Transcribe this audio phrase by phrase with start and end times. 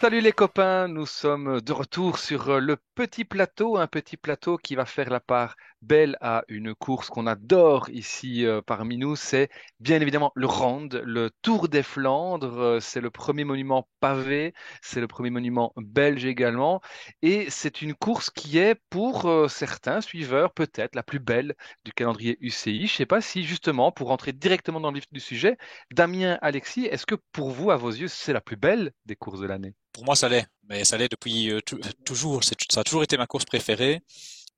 [0.00, 4.56] Salut les copains, nous sommes de retour sur euh, le petit plateau, un petit plateau
[4.56, 9.14] qui va faire la part belle à une course qu'on adore ici euh, parmi nous,
[9.14, 14.54] c'est bien évidemment le Ronde, le Tour des Flandres, euh, c'est le premier monument pavé,
[14.80, 16.80] c'est le premier monument belge également,
[17.20, 21.54] et c'est une course qui est pour certains suiveurs peut-être la plus belle
[21.84, 22.86] du calendrier UCI.
[22.86, 25.58] Je ne sais pas si justement, pour entrer directement dans le vif du sujet,
[25.92, 29.40] Damien, Alexis, est-ce que pour vous, à vos yeux, c'est la plus belle des courses
[29.40, 29.74] de l'année?
[29.92, 31.60] Pour moi, ça l'est, mais ça l'est depuis euh,
[32.04, 32.42] toujours.
[32.44, 34.00] Ça a toujours été ma course préférée.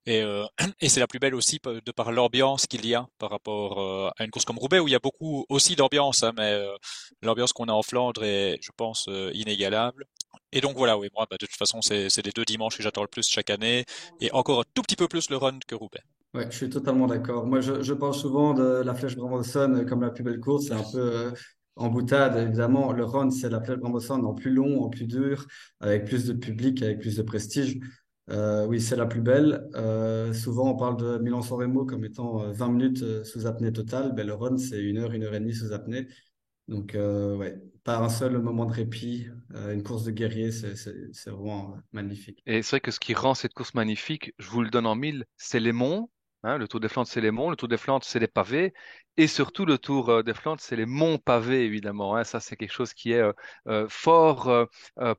[0.05, 0.45] Et, euh,
[0.83, 4.25] c'est la plus belle aussi de par l'ambiance qu'il y a par rapport euh, à
[4.25, 6.61] une course comme Roubaix où il y a beaucoup aussi d'ambiance, hein, mais
[7.23, 10.05] l'ambiance qu'on a en Flandre est, je pense, inégalable.
[10.51, 13.03] Et donc voilà, oui, moi, bah, de toute façon, c'est les deux dimanches que j'attends
[13.03, 13.85] le plus chaque année,
[14.21, 16.03] et encore un tout petit peu plus le run que Roubaix.
[16.35, 17.47] Ouais, je suis totalement d'accord.
[17.47, 20.67] Moi, je, je parle souvent de la Flèche Bramoson comme la plus belle course.
[20.67, 21.33] C'est un peu
[21.77, 25.47] en boutade, évidemment, le Rhône, c'est la Flèche Bramoson en plus long, en plus dur,
[25.81, 27.79] avec plus de public, avec plus de prestige.
[28.31, 29.69] Euh, oui, c'est la plus belle.
[29.75, 34.15] Euh, souvent, on parle de Milan-San Remo comme étant 20 euh, minutes sous apnée totale.
[34.15, 36.07] Ben, le Rhône, c'est une heure, une heure et demie sous apnée.
[36.69, 39.27] Donc, ouais, pas un seul moment de répit.
[39.51, 42.43] une course de guerrier, c'est vraiment magnifique.
[42.47, 44.95] Et c'est vrai que ce qui rend cette course magnifique, je vous le donne en
[44.95, 46.09] mille, c'est les monts,
[46.45, 47.51] Hein, le Tour des Flandres, c'est les monts.
[47.51, 48.75] Le Tour des Flandres, c'est les pavés.
[49.17, 52.17] Et surtout, le Tour euh, des Flandres, c'est les monts pavés, évidemment.
[52.17, 52.25] Hein.
[52.25, 53.33] Ça, c'est quelque chose qui est euh,
[53.69, 54.51] euh, fort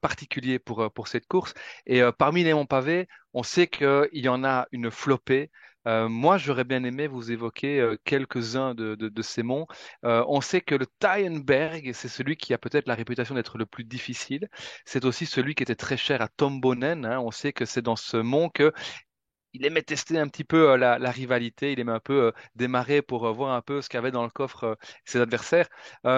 [0.02, 1.54] particulier pour, pour cette course.
[1.86, 5.50] Et parmi les monts pavés, on sait qu'il y en a une flopée.
[5.86, 9.68] moi, j'aurais bien aimé vous évoquer quelques-uns de, de, ces monts.
[10.04, 13.84] on sait que le Tyenberg, c'est celui qui a peut-être la réputation d'être le plus
[13.84, 14.48] difficile.
[14.86, 17.06] C'est aussi celui qui était très cher à Tom Bonnen.
[17.06, 17.20] Hein.
[17.20, 18.74] On sait que c'est dans ce mont que
[19.54, 23.02] il aimait tester un petit peu euh, la, rivalité, il aimait un peu euh, démarrer
[23.02, 25.70] pour euh, voir un peu ce qu'avaient dans le coffre ses adversaires.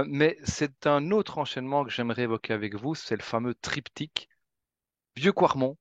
[0.08, 4.30] mais c'est un autre enchaînement que j'aimerais évoquer avec vous, c'est le fameux triptyque
[5.16, 5.78] Vieux Quarmont,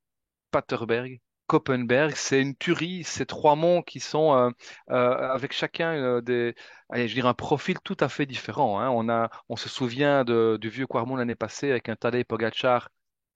[0.50, 2.14] Paterberg, Koppenberg.
[2.16, 4.53] C'est une tuerie, ces trois monts qui sont
[4.88, 6.54] avec chacun des,
[6.93, 8.81] je dirais un profil tout à fait différent.
[8.81, 8.91] Hein.
[8.91, 12.91] On a, on se souvient du Vieux Quarmont l'année passée avec un Tadej Pogacar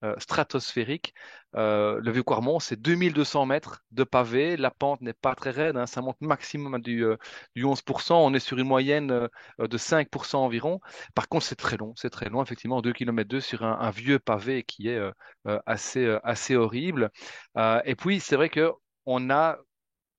[0.04, 1.12] euh, stratosphérique.
[1.56, 4.56] Euh, le Vieux-Quarmont, c'est 2200 mètres de pavé.
[4.56, 5.86] La pente n'est pas très raide, hein.
[5.86, 7.16] ça monte maximum du, euh,
[7.56, 8.14] du 11%.
[8.14, 10.80] On est sur une moyenne de 5% environ.
[11.14, 14.20] Par contre, c'est très long, c'est très long, effectivement, 2 km 2 sur un, vieux
[14.20, 15.00] pavé qui est
[15.66, 17.10] assez, assez horrible.
[17.84, 18.72] et puis, c'est vrai que
[19.06, 19.58] on a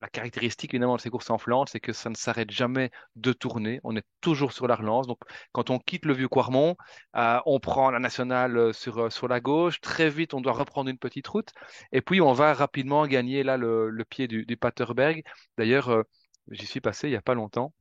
[0.02, 3.32] la caractéristique évidemment de ces courses en Flandre, c'est que ça ne s'arrête jamais de
[3.32, 3.80] tourner.
[3.84, 5.06] On est toujours sur la relance.
[5.06, 5.18] Donc,
[5.52, 6.76] quand on quitte le vieux Quarmont,
[7.16, 9.80] euh, on prend la nationale euh, sur, euh, sur la gauche.
[9.80, 11.50] Très vite, on doit reprendre une petite route.
[11.92, 15.22] Et puis, on va rapidement gagner là le, le pied du, du Paterberg.
[15.58, 16.04] D'ailleurs,
[16.50, 17.72] j'y suis passé il n'y a pas longtemps.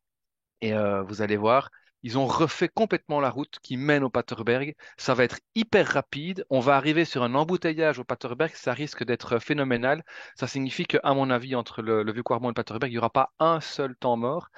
[0.62, 0.74] Et
[1.08, 1.69] vous allez voir,
[2.04, 4.76] ils ont refait complètement la route qui mène au Paterberg.
[4.98, 6.46] Ça va être hyper rapide.
[6.50, 8.52] On va arriver sur un embouteillage au Paterberg.
[8.56, 10.04] Ça risque d'être phénoménal.
[10.36, 13.34] Ça signifie qu'à mon avis, entre le, Vieux-Quarmont et le Paterberg, il n'y aura pas
[13.40, 14.50] un seul temps mort.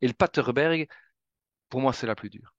[0.00, 0.88] Et le Paterberg,
[1.68, 2.54] pour moi, c'est la plus dure.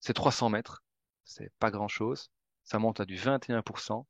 [0.00, 0.82] C'est 300 mètres.
[1.24, 2.30] C'est pas grand chose.
[2.64, 4.04] Ça monte à du 21%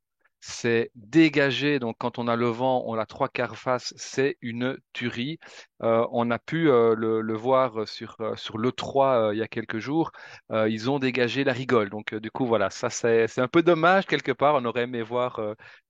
[0.47, 1.79] c'est dégagé.
[1.79, 5.39] Donc, quand on a le vent, on a trois quarts face, c'est une tuerie.
[5.83, 9.79] Euh, on a pu euh, le, voir sur, euh, sur l'E3 il y a quelques
[9.79, 10.13] jours.
[10.51, 11.89] ils ont dégagé la rigole.
[11.91, 14.55] Donc, du coup, voilà, ça, c'est un peu dommage quelque part.
[14.57, 15.41] On aurait aimé voir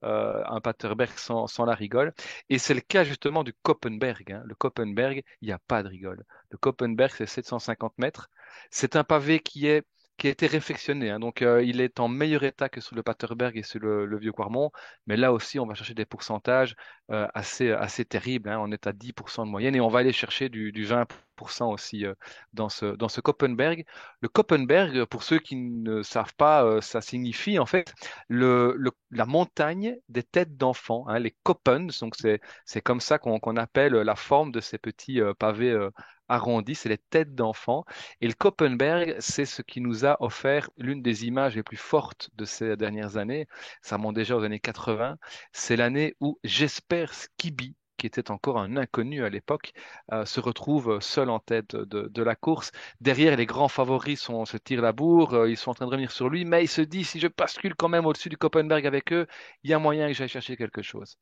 [0.02, 2.12] un Paterberg sans, sans la rigole.
[2.48, 4.32] Et c'est le cas justement du Koppenberg.
[4.32, 4.42] Hein.
[4.46, 6.24] Le Koppenberg, il n'y a pas de rigole.
[6.50, 8.28] Le Koppenberg, c'est 750 mètres.
[8.70, 9.84] C'est un pavé qui est
[10.16, 11.10] qui a été réfectionné.
[11.10, 11.18] Hein.
[11.18, 14.32] Donc, euh, il est en meilleur état que sur le Paterberg et sur le, vieux
[14.32, 14.70] Quarmont.
[15.06, 16.76] Mais là aussi, on va chercher des pourcentages
[17.10, 18.48] euh, assez, assez terribles.
[18.48, 18.58] Hein.
[18.60, 22.14] On est à 10% de moyenne et on va aller chercher du, 20% aussi euh,
[22.52, 23.84] dans ce, dans ce Koppenberg.
[24.20, 27.92] Le Koppenberg, pour ceux qui ne savent pas, ça signifie en fait
[28.28, 31.88] la montagne des têtes d'enfants, hein, les Koppens.
[32.00, 35.88] Donc, c'est comme ça qu'on appelle la forme de ces petits pavés
[36.28, 37.84] arrondi, c'est les têtes d'enfants.
[38.20, 42.30] Et le Koppenberg, c'est ce qui nous a offert l'une des images les plus fortes
[42.34, 43.46] de ces dernières années.
[43.82, 45.16] Ça remonte déjà aux années 80.
[45.52, 49.72] C'est l'année où Jesper Skibi, qui était encore un inconnu à l'époque,
[50.12, 52.70] euh, se retrouve seul en tête de, la course.
[53.00, 56.10] Derrière, les grands favoris se tirent la bourre, euh, ils sont en train de revenir
[56.10, 59.12] sur lui, mais il se dit, si je bascule quand même au-dessus du Koppenberg avec
[59.12, 59.26] eux,
[59.62, 61.16] il y a moyen que j'aille chercher quelque chose.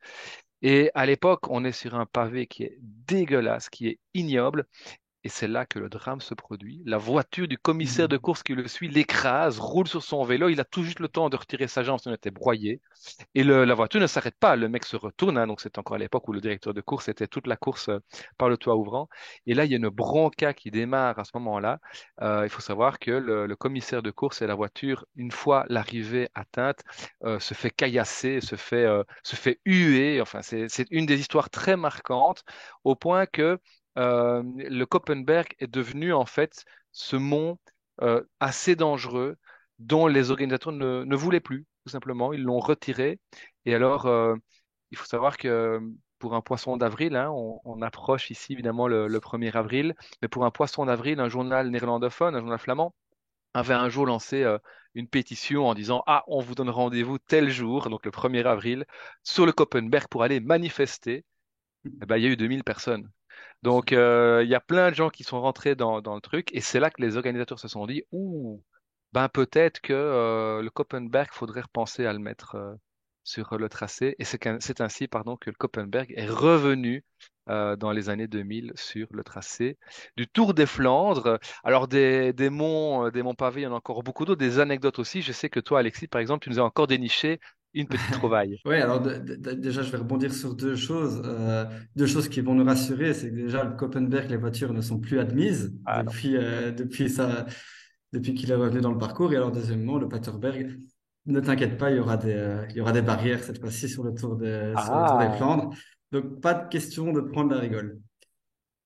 [0.63, 4.67] Et à l'époque, on est sur un pavé qui est dégueulasse, qui est ignoble.
[5.25, 6.83] Et c'est là que le drame se produit.
[6.85, 10.49] La voiture du commissaire de course qui le suit l'écrase, roule sur son vélo.
[10.49, 12.81] Il a tout juste le temps de retirer sa jambe, sinon il était broyé.
[13.35, 14.57] Et le- la voiture ne s'arrête pas.
[14.57, 15.39] Le mec se retourne.
[15.39, 17.89] hein, donc c'est encore à l'époque où le directeur de course était toute la course
[17.89, 18.01] euh,
[18.39, 19.09] par le toit ouvrant.
[19.47, 21.79] Et là, il y a une bronca qui démarre à ce moment-là.
[22.23, 25.67] Euh, il faut savoir que le, le commissaire de course et la voiture, une fois
[25.69, 26.81] l'arrivée atteinte,
[27.25, 30.21] euh, se fait caillasser, se fait, euh, se fait huer.
[30.21, 32.45] Enfin, c'est, c'est une des histoires très marquantes
[32.85, 33.59] au point que
[33.99, 37.59] euh, le Koppenberg est devenu en fait ce mont
[38.03, 39.37] euh, assez dangereux
[39.79, 42.33] dont les organisateurs ne, voulaient plus, tout simplement.
[42.33, 43.21] Ils l'ont retiré.
[43.67, 44.35] Et alors, euh,
[44.91, 45.81] il faut savoir que
[46.19, 50.45] pour un poisson d'avril, hein, on, approche ici évidemment le, le 1er avril, mais pour
[50.45, 52.95] un poisson d'avril, un journal néerlandophone, un journal flamand,
[53.55, 54.45] avait un jour lancé
[54.95, 58.87] une pétition en disant Ah, on vous donne rendez-vous tel jour, donc le 1er avril,
[59.25, 61.25] sur le Koppenberg pour aller manifester.
[61.85, 63.11] Eh ben, il y a eu 2000 personnes.
[63.63, 66.61] Donc, euh, il y a plein de gens qui sont rentrés dans, le truc, et
[66.61, 68.63] c'est là que les organisateurs se sont dit, ouh,
[69.13, 72.75] ben peut-être que euh, le Koppenberg, faudrait repenser à le mettre euh,
[73.25, 77.05] sur le tracé, et c'est ainsi, pardon, que le Koppenberg est revenu
[77.49, 79.79] euh, dans les années 2000 sur le tracé
[80.17, 81.39] du Tour des Flandres.
[81.65, 84.59] Alors des, des monts, des monts pavés, il y en a encore beaucoup d'autres, des
[84.59, 85.23] anecdotes aussi.
[85.23, 87.41] Je sais que toi, Alexis, par exemple, tu nous as encore déniché
[87.75, 88.59] une petite trouvaille.
[88.65, 91.23] Oui, alors de- de- déjà, je vais rebondir sur deux choses.
[91.25, 91.65] Euh,
[91.97, 94.99] deux choses qui vont nous rassurer, c'est que déjà, le Koppenberg, les voitures ne sont
[95.01, 97.47] plus admises Ah depuis, euh, depuis, sa,
[98.13, 99.33] depuis qu'il est revenu dans le parcours.
[99.33, 100.79] Et alors, deuxièmement, le Paterberg,
[101.27, 103.89] ne t'inquiète pas, il y aura des, euh, il y aura des barrières cette fois-ci
[103.89, 105.37] sur le Tour des, sur le Tour des Ah.
[105.37, 105.71] Flandres.
[106.11, 107.99] Donc, pas de question de prendre la rigole.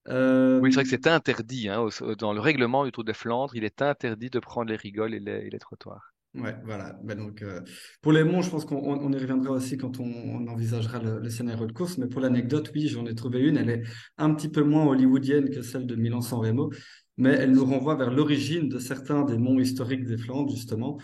[0.08, 3.56] Oui, c'est vrai que c'est interdit, hein, au- dans le règlement du Tour de Flandre,
[3.56, 6.12] il est interdit de prendre les rigoles et les, et les trottoirs.
[6.36, 6.98] Ouais, voilà.
[7.02, 7.62] Ben donc, euh,
[8.02, 10.98] pour les monts, je pense qu'on on- on y reviendra aussi quand on, on envisagera
[10.98, 11.96] le, le scénario de course.
[11.96, 13.56] Mais pour l'anecdote, oui, j'en ai trouvé une.
[13.56, 13.82] Elle est
[14.18, 16.70] un petit peu moins hollywoodienne que celle de Milan-San Remo,
[17.16, 20.98] mais elle nous renvoie vers l'origine de certains des monts historiques des Flandres, justement.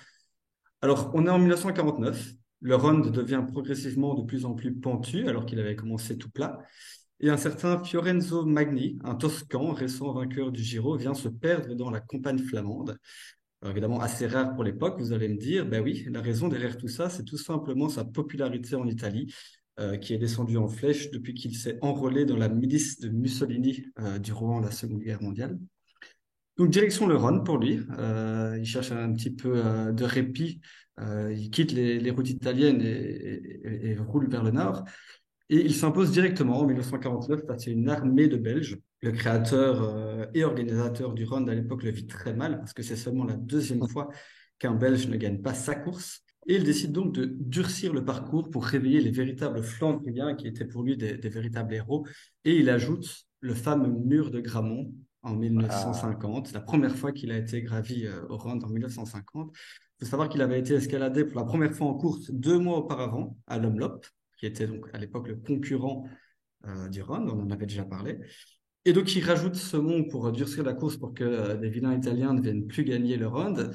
[0.83, 2.33] Alors, on est en 1949.
[2.61, 6.59] Le Rhône devient progressivement de plus en plus pentu, alors qu'il avait commencé tout plat.
[7.21, 11.91] Et un certain Fiorenzo Magni, un Toscan récent vainqueur du Giro, vient se perdre dans
[11.91, 12.99] la campagne flamande.
[13.65, 16.89] Évidemment, assez rare pour l'époque, vous allez me dire, ben oui, la raison derrière tout
[16.89, 19.33] ça, c'est tout simplement sa popularité en Italie,
[19.79, 23.87] euh, qui est descendue en flèche depuis qu'il s'est enrôlé dans la milice de Mussolini
[24.01, 25.59] euh, durant la Seconde Guerre mondiale.
[26.59, 27.81] Donc, direction le Rhône pour lui.
[27.99, 30.61] Euh, il cherche un petit peu euh, de répit.
[31.01, 34.85] Il quitte les, routes italiennes et- et roule vers le nord.
[35.49, 38.79] Et il s'impose directement en 1949 face à une armée de Belges.
[39.03, 42.83] Le créateur euh, et organisateur du Rhône à l'époque le vit très mal parce que
[42.83, 44.09] c'est seulement la deuxième fois
[44.59, 46.21] qu'un Belge ne gagne pas sa course.
[46.47, 50.65] Et il décide donc de durcir le parcours pour réveiller les véritables Flandriens qui étaient
[50.65, 52.07] pour lui des, véritables héros.
[52.45, 57.31] Et il ajoute le fameux mur de Grammont en Ah, 1950, la première fois qu'il
[57.31, 59.53] a été gravi euh, au Rhône en 1950.
[59.53, 62.79] Il faut savoir qu'il avait été escaladé pour la première fois en course deux mois
[62.79, 64.05] auparavant à Lomlop,
[64.37, 66.09] qui était donc à l'époque le concurrent
[66.67, 68.19] euh, du Rhône, on en avait déjà parlé.
[68.85, 71.95] Et donc, il rajoute ce mont pour durcir la course pour que euh, des vilains
[71.95, 73.73] italiens ne viennent plus gagner le Rhône.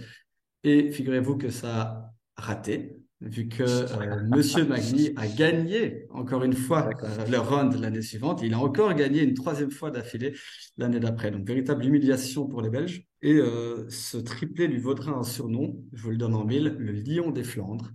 [0.63, 6.53] Et figurez-vous que ça a raté, vu que euh, Monsieur Magny a gagné encore une
[6.53, 8.41] fois euh, le round l'année suivante.
[8.43, 10.33] Il a encore gagné une troisième fois d'affilée
[10.77, 11.31] l'année d'après.
[11.31, 13.03] Donc, véritable humiliation pour les Belges.
[13.21, 16.91] Et euh, ce triplé lui vaudra un surnom, je vous le donne en mille, le
[16.91, 17.91] Lion des Flandres.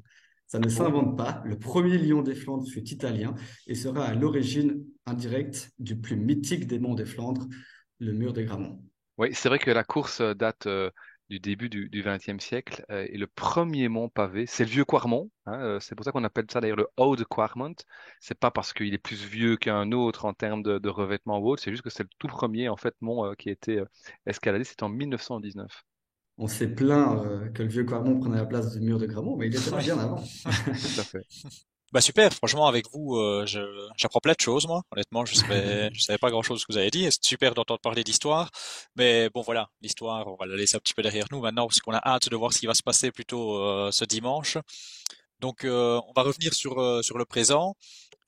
[0.47, 0.71] Ça ne Oh.
[0.71, 1.43] s'invente pas.
[1.47, 3.35] Le premier Lion des Flandres fut italien
[3.67, 7.47] et sera à l'origine indirecte du plus mythique des monts des Flandres,
[7.99, 8.83] le mur des Grammont.
[9.19, 10.91] Oui, c'est vrai que la course euh, date euh,
[11.29, 15.31] du début du XXe siècle euh, et le premier mont pavé, c'est le vieux Quarmont.
[15.47, 17.75] hein, c'est pour ça qu'on appelle ça d'ailleurs le Old Quarmont.
[18.21, 21.49] C'est pas parce qu'il est plus vieux qu'un autre en termes de, de revêtement ou
[21.51, 23.83] autre, c'est juste que c'est le tout premier en fait mont euh, qui a été
[24.27, 24.65] escaladé.
[24.65, 25.85] C'était en 1919.
[26.39, 29.47] On s'est plaint que le vieux Quarmont prenait la place du mur de Grammont, mais
[29.49, 30.23] il était là bien avant.
[30.81, 31.25] Tout à fait.
[31.93, 33.45] Bah super, franchement avec vous, euh,
[33.97, 34.83] j'apprends plein de choses moi.
[34.93, 37.05] Honnêtement, je savais je savais pas grand-chose de ce que vous avez dit.
[37.11, 38.51] C'est super d'entendre parler d'histoire,
[38.97, 41.81] mais bon voilà, l'histoire, on va la laisser un petit peu derrière nous maintenant parce
[41.81, 44.57] qu'on a hâte de voir ce qui va se passer plutôt euh, ce dimanche.
[45.41, 47.75] Donc euh, on va revenir sur euh, sur le présent.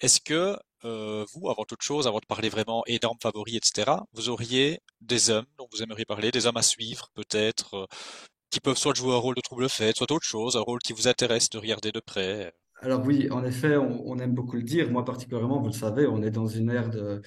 [0.01, 4.29] Est-ce que euh, vous, avant toute chose, avant de parler vraiment d'armes favoris, etc., vous
[4.31, 7.87] auriez des hommes dont vous aimeriez parler, des hommes à suivre peut-être, euh,
[8.51, 11.09] qui peuvent soit jouer un rôle de trouble-fête, soit autre chose, un rôle qui vous
[11.09, 12.53] intéresse de regarder de près?
[12.85, 14.91] Alors oui, en effet, on, aime beaucoup le dire.
[14.91, 17.23] Moi particulièrement, vous le savez, on est dans une ère de,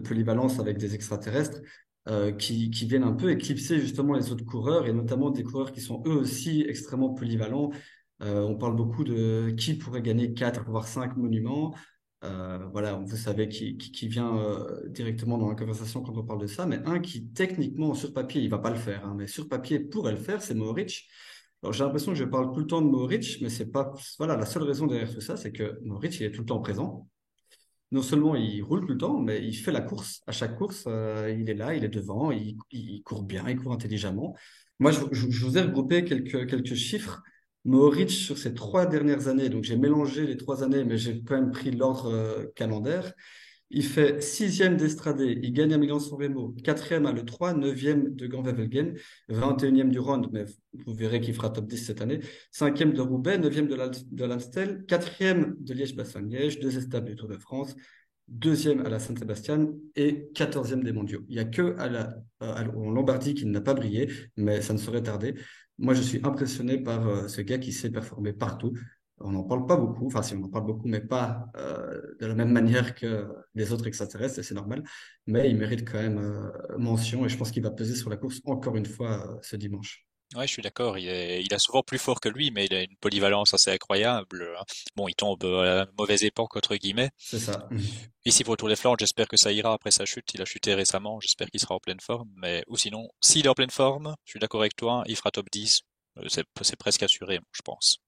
[0.00, 1.60] polyvalence avec des extraterrestres
[2.08, 5.80] euh, qui, viennent un peu éclipser justement les autres coureurs et notamment des coureurs qui
[5.80, 7.70] sont eux aussi extrêmement polyvalents.
[8.22, 11.76] Euh, on parle beaucoup de qui pourrait gagner quatre voire cinq monuments.
[12.24, 14.36] Euh, voilà, vous savez qui, vient
[14.88, 18.42] directement dans la conversation quand on parle de ça, mais un qui techniquement sur papier,
[18.42, 21.08] il va pas le faire, hein, mais sur papier pourrait le faire, c'est Mohoric.
[21.62, 24.36] Alors j'ai l'impression que je parle tout le temps de Mohoric, mais c'est pas voilà
[24.36, 27.08] la seule raison derrière tout ça, c'est que Mohoric il est tout le temps présent.
[27.90, 30.22] Non seulement il roule tout le temps, mais il fait la course.
[30.26, 32.56] À chaque course, euh, il est là, il est devant, il,
[33.02, 34.36] court bien, il court intelligemment.
[34.78, 37.22] Moi, je, vous ai regroupé quelques, quelques chiffres
[37.64, 41.34] Mohoric sur ces trois dernières années, donc j'ai mélangé les trois années, mais j'ai quand
[41.34, 43.12] même pris l'ordre euh, calendaire.
[43.70, 48.94] Il fait sixième d'Estradé, il gagne à Milan-San Remo, quatrième à l'E3, neuvième de Gand-Wevelgem,
[49.28, 52.20] 21e du Ronde, mais vous verrez qu'il fera top 10 cette année,
[52.50, 57.76] cinquième de Roubaix, neuvième de l'Amstel, quatrième de Liège-Bastogne-Liège, deux étapes du Tour de France,
[58.28, 61.24] deuxième à la Saint-Sébastien et quatorzième des mondiaux.
[61.28, 65.02] Il n'y a que à en Lombardie qui n'a pas brillé, mais ça ne saurait
[65.02, 65.34] tarder.
[65.78, 68.72] Moi, je suis impressionné par euh, ce gars qui sait performer partout.
[69.20, 72.26] On n'en parle pas beaucoup, enfin si on en parle beaucoup, mais pas euh, de
[72.26, 74.84] la même manière que les autres extraterrestres, et c'est normal.
[75.26, 78.16] Mais il mérite quand même euh, mention et je pense qu'il va peser sur la
[78.16, 80.08] course encore une fois ce dimanche.
[80.34, 80.98] Ouais, je suis d'accord.
[80.98, 83.70] Il est, il a souvent plus fort que lui, mais il a une polyvalence assez
[83.70, 84.46] incroyable.
[84.58, 84.64] Hein.
[84.94, 87.10] Bon, il tombe à la mauvaise époque, entre guillemets.
[87.16, 87.66] C'est ça.
[88.26, 90.34] Ici, pour le Tour des Flandres, j'espère que ça ira après sa chute.
[90.34, 91.18] Il a chuté récemment.
[91.20, 92.28] J'espère qu'il sera en pleine forme.
[92.36, 95.30] Mais, ou sinon, s'il est en pleine forme, je suis d'accord avec toi, il fera
[95.30, 95.80] top 10.
[96.18, 97.98] Euh, c'est presque assuré, je pense.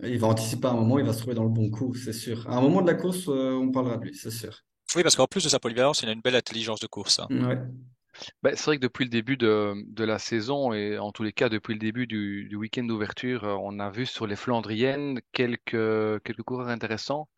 [0.00, 2.12] Il va anticiper à un moment, il va se trouver dans le bon coup, c'est
[2.12, 2.48] sûr.
[2.48, 4.58] À un moment de la course, euh, on parlera de lui, c'est sûr.
[4.96, 7.20] Oui, parce qu'en plus de sa polyvalence, il a une belle intelligence de course.
[7.20, 7.26] Hein.
[7.30, 7.58] Ouais.
[8.42, 11.32] Bah, c'est vrai que depuis le début de, de, la saison, et en tous les
[11.32, 15.20] cas depuis le début du, du week-end d'ouverture, euh, on a vu sur les Flandriennes
[15.32, 17.28] quelques, quelques coureurs intéressants.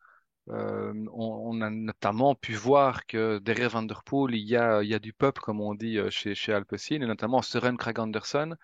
[0.49, 4.83] Euh, on, on, a notamment pu voir que derrière Van Der Poel, il y a,
[4.83, 7.99] il y a du peuple, comme on dit chez, chez Alpecin, et notamment Søren Krag
[7.99, 8.55] Anderson,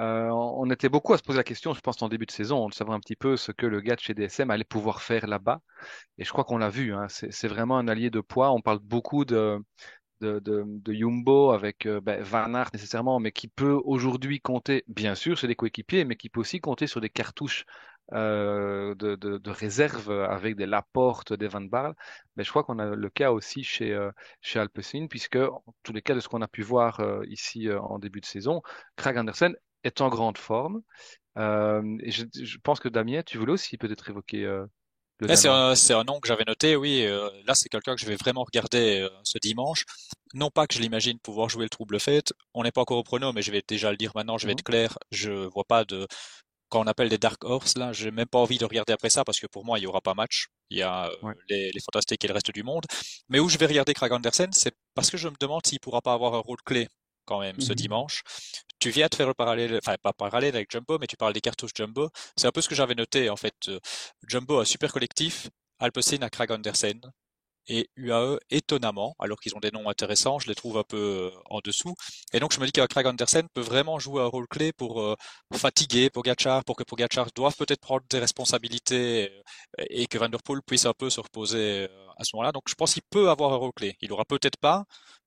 [0.00, 2.64] euh, on était beaucoup à se poser la question, je pense, en début de saison.
[2.64, 5.26] On savait un petit peu ce que le gars de chez DSM allait pouvoir faire
[5.26, 5.60] là-bas.
[6.18, 6.94] Et je crois qu'on l'a vu.
[6.94, 7.06] Hein.
[7.08, 8.50] C'est vraiment un allié de poids.
[8.52, 9.62] On parle beaucoup de,
[10.20, 15.38] de, de, Jumbo avec euh, ben, Van nécessairement, mais qui peut aujourd'hui compter, bien sûr,
[15.38, 17.64] sur des coéquipiers, mais qui peut aussi compter sur des cartouches
[18.12, 21.94] euh, de, de, réserve avec des Laporte, des Van Barle.
[22.36, 25.92] Mais je crois qu'on a le cas aussi chez, euh, chez Alpecin, puisque, en tous
[25.92, 28.62] les cas de ce qu'on a pu voir ici en début de saison,
[28.96, 30.82] Craig Andersen est en grande forme.
[31.38, 34.66] Euh, et je, je, pense que Damien, tu voulais aussi peut-être évoquer euh,
[35.20, 37.04] le c'est un, un, nom que j'avais noté, oui.
[37.04, 39.84] Euh, là, c'est quelqu'un que je vais vraiment regarder ce dimanche.
[40.32, 42.32] Non pas que je l'imagine pouvoir jouer le trouble fête.
[42.54, 44.52] On n'est pas encore au prono, mais je vais déjà le dire maintenant, je vais
[44.52, 44.98] être clair.
[45.10, 46.06] Je vois pas de,
[46.70, 49.24] quand on appelle des Dark Horse, là, j'ai même pas envie de regarder après ça
[49.24, 50.46] parce que pour moi, il y aura pas match.
[50.70, 51.10] Il y a
[51.50, 52.86] les, les Fantastiques et le reste du monde.
[53.28, 56.00] Mais où je vais regarder Craig Andersen, c'est parce que je me demande s'il pourra
[56.00, 56.88] pas avoir un rôle clé
[57.26, 58.22] quand même ce mmh dimanche.
[58.80, 61.40] Tu viens de faire le parallèle, enfin pas parallèle avec Jumbo, mais tu parles des
[61.42, 62.08] cartouches Jumbo.
[62.36, 63.54] C'est un peu ce que j'avais noté en fait.
[63.68, 63.78] Euh,
[64.26, 67.00] Jumbo a super collectif, Alpecin a Krag Andersen
[67.68, 71.40] et UAE étonnamment, alors qu'ils ont des noms intéressants, je les trouve un peu euh,
[71.50, 71.94] en dessous.
[72.32, 75.02] Et donc je me dis que Craig Andersen peut vraiment jouer un rôle clé pour
[75.02, 75.14] euh,
[75.54, 79.30] fatiguer Pogacar, pour que Pogacar doive peut-être prendre des responsabilités
[79.90, 82.52] et que Van der Poel puisse un peu se reposer à ce moment-là.
[82.52, 83.96] Donc je pense qu'il peut avoir un rôle clé.
[84.00, 84.84] Il aura peut-être pas,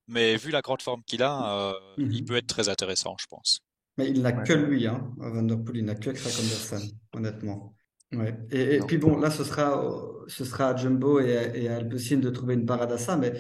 [0.08, 2.26] mais vu la grande forme qu'il a, euh, il mhm.
[2.26, 3.60] peut être très intéressant, je pense.
[3.98, 6.82] Mais il n'a que lui, hein, Van Der Poel, il n'a que Craig Anderson,
[7.14, 7.76] honnêtement.
[8.12, 8.36] Ouais.
[8.52, 9.84] Et, et puis bon, là, ce sera,
[10.28, 13.18] ce sera à Jumbo et à, et à Alpecin de trouver une parade à ça,
[13.18, 13.34] mais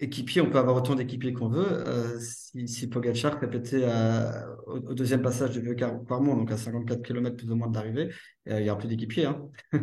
[0.00, 1.66] équipier, on peut avoir autant d'équipiers qu'on veut.
[1.66, 6.56] Euh, si, si Pogacar répétait à, au, au, deuxième passage du vieux Quarmont, donc à
[6.56, 8.10] 54 km plus ou moins de l'arrivée,
[8.48, 9.26] euh, il n'y aura plus d'équipiers.
[9.26, 9.48] Hein.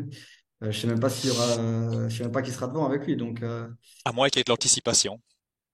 [0.64, 2.68] Euh, je ne sais même pas s'il y aura, je sais même pas qui sera
[2.68, 3.18] devant avec lui.
[3.18, 3.68] Donc, euh...
[4.06, 5.20] À moins qu'il y ait de l'anticipation.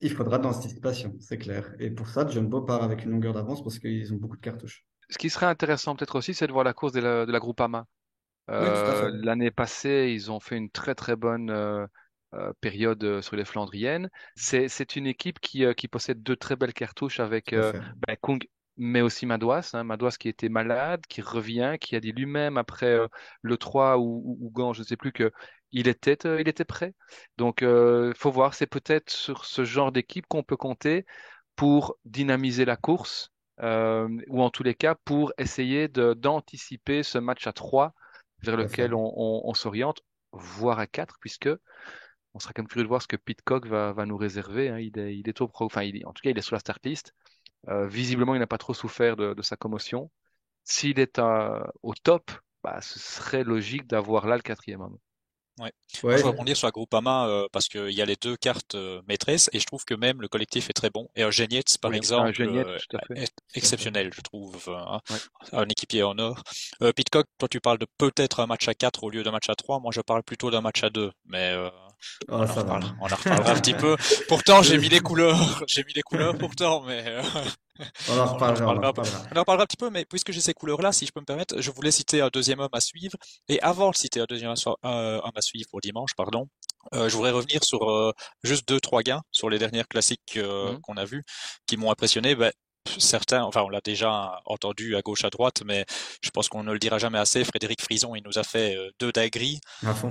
[0.01, 1.73] Il faudra de l'anticipation, c'est clair.
[1.79, 4.83] Et pour ça, Jumbo part avec une longueur d'avance parce qu'ils ont beaucoup de cartouches.
[5.09, 7.39] Ce qui serait intéressant peut-être aussi, c'est de voir la course de la, de la
[7.39, 7.85] Groupama.
[8.49, 11.85] Euh, oui, L'année passée, ils ont fait une très très bonne euh,
[12.33, 14.09] euh, période sur les Flandriennes.
[14.35, 18.43] C'est une équipe qui, euh, qui possède deux très belles cartouches avec ben, Kung,
[18.77, 22.97] mais aussi Madouas, hein, Madouas qui était malade, qui revient, qui a dit lui-même après
[23.43, 25.31] le 3 ou, ou, ou Gand, je ne sais plus, que
[25.71, 26.93] il était, euh, il était prêt.
[27.37, 31.05] Donc, il euh, faut voir, c'est peut-être sur ce genre d'équipe qu'on peut compter
[31.55, 37.45] pour dynamiser la course, euh, ou en tous les cas pour essayer d'anticiper ce match
[37.47, 37.93] à 3
[38.39, 40.01] vers lequel on, on, on s'oriente,
[40.31, 41.49] voire à 4, puisque
[42.33, 44.69] on sera quand même curieux de voir ce que Pitcock va, va nous réserver.
[44.69, 44.79] Hein.
[44.79, 46.55] Il, est, il est au pro, enfin, il est, en tout cas, il est sur
[46.55, 47.13] la start list.
[47.67, 50.09] Euh, visiblement, il n'a pas trop souffert de, de sa commotion.
[50.63, 52.31] S'il est à, au top,
[52.63, 54.97] bah, ce serait logique d'avoir là le quatrième homme.
[55.61, 55.71] Ouais.
[56.03, 59.01] Moi, je rebondir sur la Groupama euh, parce qu'il y a les deux cartes euh,
[59.07, 61.07] maîtresses et je trouve que même le collectif est très bon.
[61.15, 62.77] Et un Genietz, par oui, exemple, euh,
[63.15, 64.57] est exceptionnel, je trouve.
[64.69, 65.17] Hein, ouais.
[65.53, 66.43] Un équipier en or.
[66.81, 69.49] Euh, Pitcock, toi tu parles de peut-être un match à 4 au lieu d'un match
[69.49, 69.79] à 3.
[69.79, 71.11] Moi je parle plutôt d'un match à 2.
[71.25, 71.55] Mais
[72.29, 72.53] Oh, on, en va.
[72.53, 73.95] reparlera, on en reparlera un petit peu.
[74.27, 75.63] Pourtant, j'ai mis les couleurs.
[75.67, 77.21] J'ai mis les couleurs pourtant, mais euh,
[78.09, 78.87] On en reparlera, on en reparlera.
[78.89, 79.23] reparlera.
[79.31, 79.89] on en reparlera un petit peu.
[79.89, 82.59] Mais puisque j'ai ces couleurs-là, si je peux me permettre, je voulais citer un deuxième
[82.59, 83.15] homme à suivre.
[83.49, 86.47] Et avant de citer un deuxième homme à- euh, suivre pour dimanche, pardon,
[86.93, 88.11] euh, je voudrais revenir sur euh,
[88.43, 90.81] juste deux, trois gains sur les dernières classiques euh, Mhm.
[90.81, 91.23] qu'on a vus,
[91.67, 92.35] qui m'ont impressionné.
[92.35, 92.51] Ben,
[92.97, 95.85] certains, enfin, on l'a déjà entendu à gauche, à droite, mais
[96.23, 97.43] je pense qu'on ne le dira jamais assez.
[97.43, 99.59] Frédéric Frison, il nous a fait euh, deux dingueries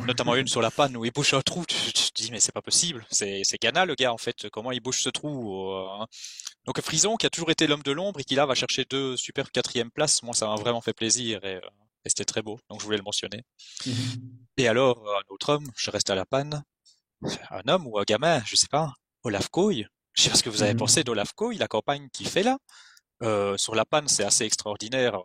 [0.07, 1.65] notamment une sur la panne où il bouche un trou.
[1.67, 3.05] Tu, tu te dis, mais c'est pas possible.
[3.11, 4.49] C'est, Ghana, le gars, en fait.
[4.51, 5.53] Comment il bouche ce trou?
[5.75, 6.07] euh, hein.
[6.71, 9.17] Donc, Frison, qui a toujours été l'homme de l'ombre et qui là va chercher deux
[9.17, 10.23] super quatrième places.
[10.23, 11.61] Moi, ça m'a vraiment fait plaisir et, euh,
[12.05, 12.61] et c'était très beau.
[12.71, 13.43] Donc, je voulais le mentionner.
[13.85, 13.93] Mhm.
[14.57, 16.63] Et alors, un autre homme, je reste à la panne.
[17.51, 18.93] Un homme ou un gamin, je sais pas.
[19.25, 19.85] Olaf Koy.
[20.13, 20.79] Je sais pas ce que vous avez Mhm.
[20.79, 22.57] pensé d'Olaf Koy, la campagne qu'il fait là.
[23.25, 25.19] Euh, sur la panne, c'est assez extraordinaire.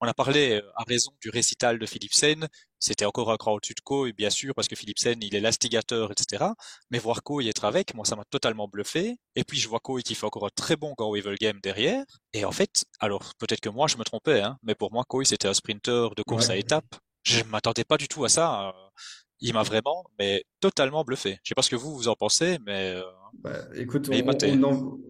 [0.00, 2.48] On a parlé euh, à raison du récital de Philipsen.
[2.78, 6.54] C'était encore un cran au-dessus de bien sûr, parce que Philipsen, il est l'instigateur, etc.
[6.90, 9.16] Mais voir Koy être avec, moi, ça m'a totalement bluffé.
[9.34, 12.04] Et puis, je vois Koy qui fait encore un très bon Go Evil Game derrière.
[12.32, 15.24] Et en fait, alors, peut-être que moi, je me trompais, hein, mais pour moi, Koy,
[15.26, 16.54] c'était un sprinter de course Ouais.
[16.54, 16.96] à étapes.
[17.24, 18.68] Je m'attendais pas du tout à ça.
[18.68, 18.72] euh,
[19.40, 21.38] Il m'a vraiment, mais totalement bluffé.
[21.42, 23.02] Je sais pas ce que vous, vous en pensez, mais euh,
[23.34, 24.22] Bah, écoute, Mais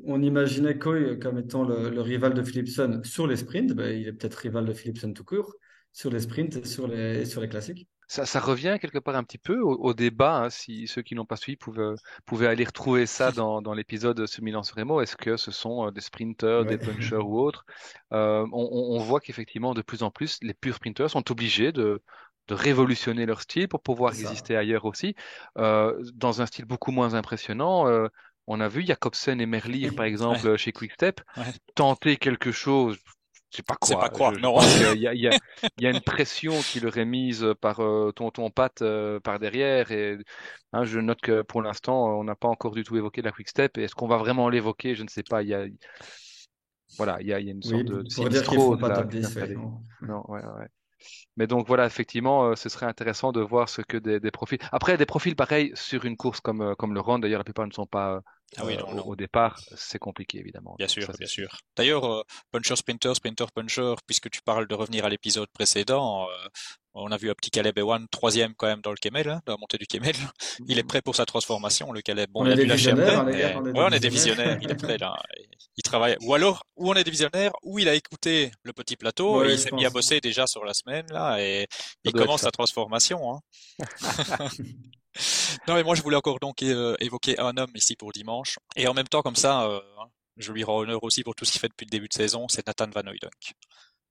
[0.04, 3.72] on, imaginait Coy comme étant le, le rival de Philipson sur les sprints.
[3.72, 5.54] Bah, il est peut-être rival de Philipson tout court
[5.96, 7.88] sur les sprints et sur les, sur les classiques.
[8.06, 11.14] Ça, ça revient quelque part un petit peu au, au débat, hein, si ceux qui
[11.14, 11.94] n'ont pas suivi pouvaient,
[12.26, 15.00] pouvaient aller retrouver ça dans, dans l'épisode Ce Milan Remo.
[15.00, 17.64] Est-ce que ce sont euh, des sprinters, des punchers ou autres?
[18.12, 22.02] Euh, on, voit qu'effectivement, de plus en plus, les purs sprinters sont obligés de,
[22.48, 25.16] de révolutionner leur style pour pouvoir exister ailleurs aussi,
[25.56, 27.88] euh, dans un style beaucoup moins impressionnant.
[27.88, 28.08] euh,
[28.46, 31.52] on a vu Jacobsen et Merlier, par exemple, chez Quickstep, Ouais.
[31.74, 32.96] tenter quelque chose.
[33.56, 33.98] Je sais pas C'est quoi.
[33.98, 34.58] pas quoi, Je- non.
[34.60, 34.82] y
[35.14, 35.34] il y a-
[35.78, 39.38] il y a une pression qui leur est mise par euh, tonton Pat euh, par
[39.38, 39.90] derrière.
[39.92, 40.18] Et
[40.74, 43.48] hein, je note que pour l'instant, on n'a pas encore du tout évoqué la quick
[43.48, 43.78] step.
[43.78, 44.94] Est-ce qu'on va vraiment l'évoquer?
[44.94, 45.42] Je ne sais pas.
[45.42, 45.64] Il y a,
[46.98, 48.88] voilà, il y a, il y a une Oui, sorte de, de sinistrose feront pas
[48.88, 49.22] là top qui 10.
[49.24, 49.54] s'est ouais, installée.
[49.54, 49.82] non.
[50.00, 50.68] Non, ouais, ouais.
[51.36, 54.58] Mais donc voilà, effectivement, euh, ce serait intéressant de voir ce que des, des profils.
[54.72, 57.66] Après, des profils pareils sur une course comme, euh, comme le Rhône, d'ailleurs, la plupart
[57.66, 58.20] ne sont pas
[58.56, 59.02] Ah oui, euh, non, au, non.
[59.04, 59.58] au départ.
[59.76, 60.74] C'est compliqué, évidemment.
[60.78, 61.56] Bien sûr, Ça, bien sûr.
[61.76, 66.26] D'ailleurs, puncher, sprinter, sprinter, puncher, puisque tu parles de revenir à l'épisode précédent,
[66.98, 69.52] on a vu un petit Caleb Ewan, troisième quand même dans le Kemel, hein, dans
[69.52, 70.14] la montée du Kemel.
[70.66, 72.30] Il est prêt pour sa transformation, le Caleb.
[72.32, 73.88] Bon, On il a dû lâcher hein, les gars, mais- on est des ouais, on
[73.90, 74.58] est des visionnaires.
[74.62, 75.14] Il est prêt là.
[75.76, 76.16] Il travaille.
[76.22, 79.50] Ou alors, ou on est des visionnaires, ou il a écouté le petit plateau, Ouais,
[79.50, 81.66] et il s'est mis à bosser déjà sur la semaine là, et
[82.04, 83.34] il commence sa transformation.
[83.34, 83.40] Hein.
[85.68, 88.58] Non, mais moi, je voulais encore donc euh, évoquer un homme ici pour dimanche.
[88.76, 89.80] Et en même temps, comme ça, euh,
[90.36, 92.46] je lui rends honneur aussi pour tout ce qu'il fait depuis le début de saison,
[92.48, 93.54] c'est Nathan Van Hooydonk.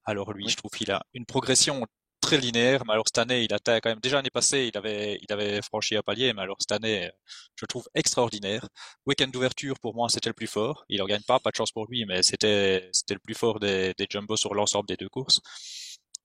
[0.05, 0.51] Alors lui, Oui.
[0.51, 1.85] je trouve qu'il a une progression
[2.25, 5.19] très linéaire, mais alors cette année, il atteint quand même, déjà l'année passée, il avait,
[5.21, 7.11] il avait franchi un palier, mais alors cette année,
[7.55, 8.67] je le trouve extraordinaire.
[9.05, 10.85] Week-end d'ouverture, pour moi, c'était le plus fort.
[10.89, 13.59] Il en gagne pas, pas de chance pour lui, mais c'était, c'était le plus fort
[13.59, 15.39] des, des jumbo sur l'ensemble des deux courses.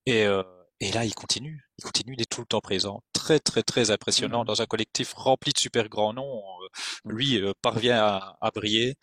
[0.05, 0.43] Et, euh,
[0.79, 1.61] et là, il continue.
[1.79, 3.03] Il continue, il est tout le temps présent.
[3.13, 4.45] Très, très, très impressionnant Mhm.
[4.45, 6.41] dans un collectif rempli de super grands noms.
[6.63, 6.67] Euh,
[7.13, 8.95] Lui euh, parvient à, à briller.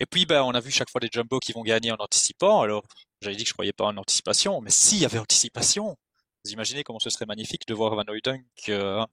[0.00, 2.60] Et puis, ben, on a vu chaque fois des jumbo qui vont gagner en anticipant.
[2.62, 2.84] Alors,
[3.22, 5.96] j'avais dit que je croyais pas en anticipation, mais s'il y avait anticipation,
[6.44, 8.42] vous imaginez comment ce serait magnifique de voir Van Hooydonk.
[8.68, 9.04] euh,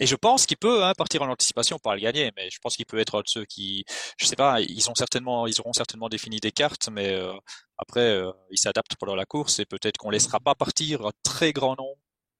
[0.00, 2.76] et je pense qu'il peut hein, partir en anticipation, pas le gagner, mais je pense
[2.76, 3.84] qu'il peut être un de ceux qui,
[4.18, 7.32] je sais pas, ils ont certainement, ils auront certainement défini des cartes, mais euh,
[7.78, 11.52] après, euh, ils s'adaptent pendant la course et peut-être qu'on laissera pas partir un très
[11.52, 11.94] grand nom.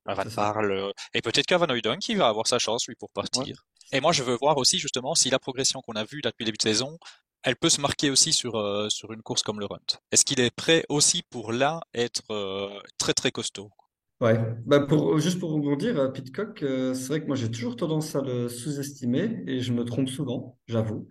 [0.07, 0.25] Un Van.
[0.35, 3.67] Barle, euh, et peut-être qu'un Van Hooydonk qui va avoir sa chance lui pour partir.
[3.93, 6.45] Et moi, je veux voir aussi justement si la progression qu'on a vue là depuis
[6.45, 6.99] le début de saison,
[7.43, 10.01] elle peut se marquer aussi sur euh, sur une course comme le Runt.
[10.11, 13.71] Est-ce qu'il est prêt aussi pour là être euh, très très costaud?
[14.21, 17.77] Ouais, bah pour, juste pour rebondir, euh, Pitcock, euh, c'est vrai que moi j'ai toujours
[17.77, 21.07] tendance à le sous-estimer et je me trompe souvent, j'avoue.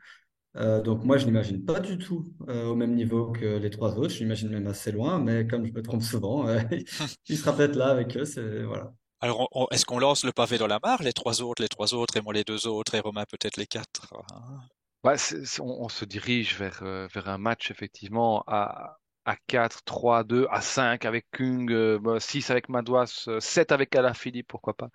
[0.58, 3.98] Euh, donc moi je l'imagine pas du tout euh, au même niveau que les trois
[4.00, 6.60] autres, je l'imagine même assez loin, mais comme je me trompe souvent, euh,
[7.30, 8.94] il sera peut-être là avec eux, c'est voilà.
[9.22, 11.70] Alors, on- on- est-ce qu'on lance le pavé dans la mare, les trois autres, les
[11.70, 14.12] trois autres, et moi les deux autres, et Romain peut-être les quatre?
[14.32, 14.60] hein?
[15.04, 19.36] Ouais, c'est- c'est- on, on se dirige vers, euh, vers un match, effectivement, à, à
[19.48, 23.96] 4, 3, 2, à 5 avec Kung, euh, bah, 6 avec Madouas, euh, 7 avec
[23.96, 24.90] Alaphilippe, pourquoi pas.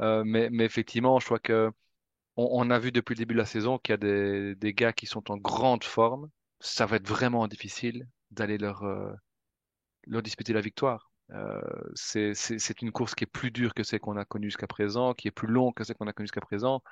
[0.00, 1.70] Euh, mais, effectivement, je crois que
[2.36, 5.06] on, a vu depuis le début de la saison qu'il y a des, gars qui
[5.06, 6.30] sont en grande forme.
[6.60, 9.12] Ça va être vraiment difficile d'aller leur, euh,
[10.06, 11.10] leur disputer la victoire.
[11.32, 11.60] Euh,
[11.94, 12.32] c'est,
[12.82, 15.32] une course qui est plus dure que celle qu'on a connue jusqu'à présent, qui est
[15.32, 16.82] plus longue que celle qu'on a connue jusqu'à présent.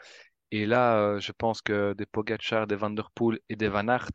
[0.51, 3.89] Et là, euh, je pense que des Pogacar, des Van Der Poel et des Van
[3.89, 4.11] Aert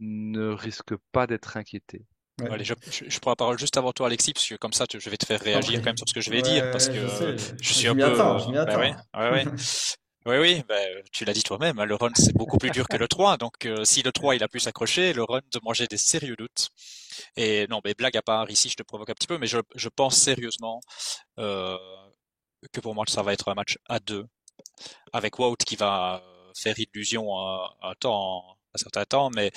[0.00, 2.04] ne risquent pas d'être inquiétés.
[2.40, 2.48] Ouais.
[2.50, 4.86] Allez, je, je, je prends la parole juste avant toi, Alexis, parce que comme ça,
[4.86, 6.68] tu- je vais te faire réagir quand même sur ce que je vais Ouais, dire,
[6.70, 8.08] parce que je sais, je- je suis je un m'y peu.
[8.12, 8.80] attends, je m'y bah attends.
[8.80, 9.46] ouais, ouais, ouais.
[10.26, 12.96] Oui, oui, ben, tu l'as dit toi-même, hein, le run c'est beaucoup plus dur que
[12.98, 15.86] le 3, donc euh, si le 3 il a pu s'accrocher, le run de manger
[15.86, 16.68] des sérieux doutes.
[17.36, 19.58] Et non, mais blague à part, ici je te provoque un petit peu, mais je,
[19.76, 20.80] je pense sérieusement
[21.38, 21.78] euh,
[22.72, 24.24] que pour moi ça va être un match à deux,
[25.12, 26.22] avec Wout qui va
[26.56, 29.50] faire illusion un, un temps, un certain temps, mais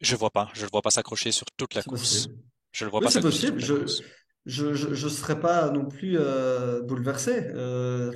[0.00, 2.00] je vois pas, je le vois pas s'accrocher sur toute la course.
[2.00, 2.34] possible.
[2.72, 3.60] Je le vois Oui, pas c'est possible.
[3.60, 4.02] toute la Je,
[4.46, 7.46] je, je, je serais pas non plus euh, bouleversé.
[7.54, 8.12] Euh,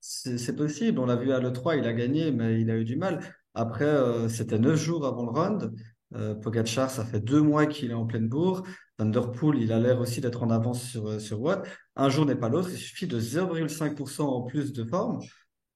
[0.00, 1.00] c'est possible.
[1.00, 3.20] On l'a vu à l'E3, il a gagné, mais il a eu du mal.
[3.54, 5.72] Après, euh, c'était neuf jours avant le round.
[6.42, 8.62] Pogacar, ça fait deux mois qu'il est en pleine bourre.
[8.98, 11.66] Van Der Poel, il a l'air aussi d'être en avance sur, sur Watt.
[11.96, 12.70] Un jour n'est pas l'autre.
[12.70, 15.18] Il suffit de 0,5% en plus de forme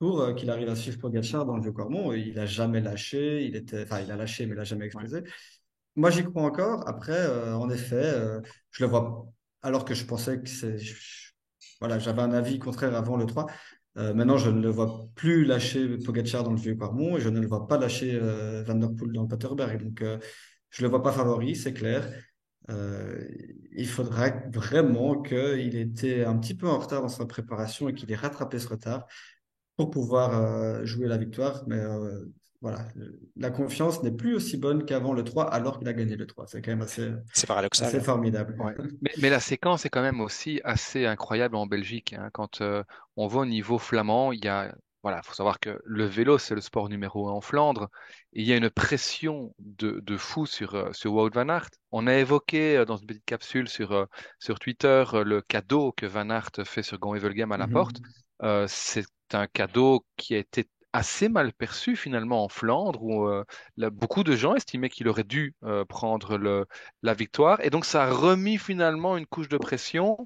[0.01, 2.13] pour euh, qu'il arrive à suivre Pogacar dans le Vieux-Cormont.
[2.13, 3.45] Il a jamais lâché.
[3.45, 4.87] Il était, enfin, il a lâché, mais il a jamais Ouais.
[4.87, 5.23] explosé.
[5.97, 6.89] Moi, j'y crois encore.
[6.89, 8.41] Après, euh, en effet, euh,
[8.73, 9.27] je le vois.
[9.63, 10.77] Alors que je pensais que c'est.
[11.81, 13.47] Voilà, j'avais un avis contraire avant le 3.
[13.99, 17.41] Euh, maintenant, je ne le vois plus lâcher Pogacar dans le Vieux-Quarmont et je ne
[17.41, 18.19] le vois pas lâcher
[18.67, 19.83] Van Der Poel dans le Paterberg.
[19.83, 22.09] Donc, je ne le vois pas favori, c'est clair.
[22.71, 23.27] Euh,
[23.73, 28.11] il faudra vraiment qu'il était un petit peu en retard dans sa préparation et qu'il
[28.13, 29.07] ait rattrapé ce retard
[29.77, 31.63] pour pouvoir euh, jouer la victoire.
[31.67, 32.25] Mais euh,
[32.61, 32.87] voilà,
[33.37, 36.47] la confiance n'est plus aussi bonne qu'avant le 3, alors qu'il a gagné le 3.
[36.47, 37.89] C'est quand même assez, C'est paradoxal.
[37.89, 38.55] assez formidable.
[38.59, 38.75] Ouais.
[39.01, 42.13] Mais, mais la séquence est quand même aussi assez incroyable en Belgique.
[42.13, 42.29] hein.
[42.33, 42.83] Quand euh,
[43.17, 46.55] on va au niveau flamand, il y a, voilà, faut savoir que le vélo, c'est
[46.55, 47.89] le sport numéro un en Flandre.
[48.35, 51.71] Et il y a une pression de, de fou sur, sur Wout van Aert.
[51.93, 54.07] On a évoqué dans une petite capsule sur,
[54.39, 58.01] sur Twitter le cadeau que Van Aert fait sur Gont-Wevelgem à la porte.
[58.01, 58.05] Mhm.
[58.43, 63.45] Euh, c'est un cadeau qui a été assez mal perçu finalement en Flandre, où euh,
[63.77, 66.67] là, beaucoup de gens estimaient qu'il aurait dû euh, prendre le,
[67.03, 67.61] la victoire.
[67.65, 70.19] Et donc ça a remis finalement une couche de pression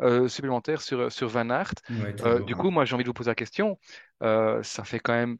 [0.00, 1.74] euh, supplémentaire sur, sur Van Aert.
[1.90, 3.80] Ouais, du coup, moi j'ai envie de vous poser la question.
[4.20, 5.38] Ça fait quand même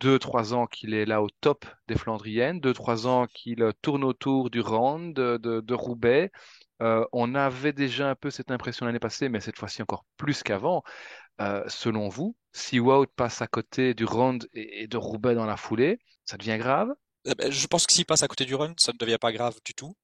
[0.00, 4.02] deux, trois ans qu'il est là au top des Flandriennes, deux, trois ans qu'il tourne
[4.02, 6.32] autour du round de, de, de Roubaix.
[6.80, 10.82] On avait déjà un peu cette impression l'année passée, mais cette fois-ci encore plus qu'avant.
[11.40, 15.56] Euh, selon vous, si Wout passe à côté du round et, de Roubaix dans la
[15.56, 16.90] foulée, ça devient grave?
[17.24, 19.32] Eh ben, Je pense que s'il passe à côté du run, ça ne devient pas
[19.32, 19.96] grave du tout.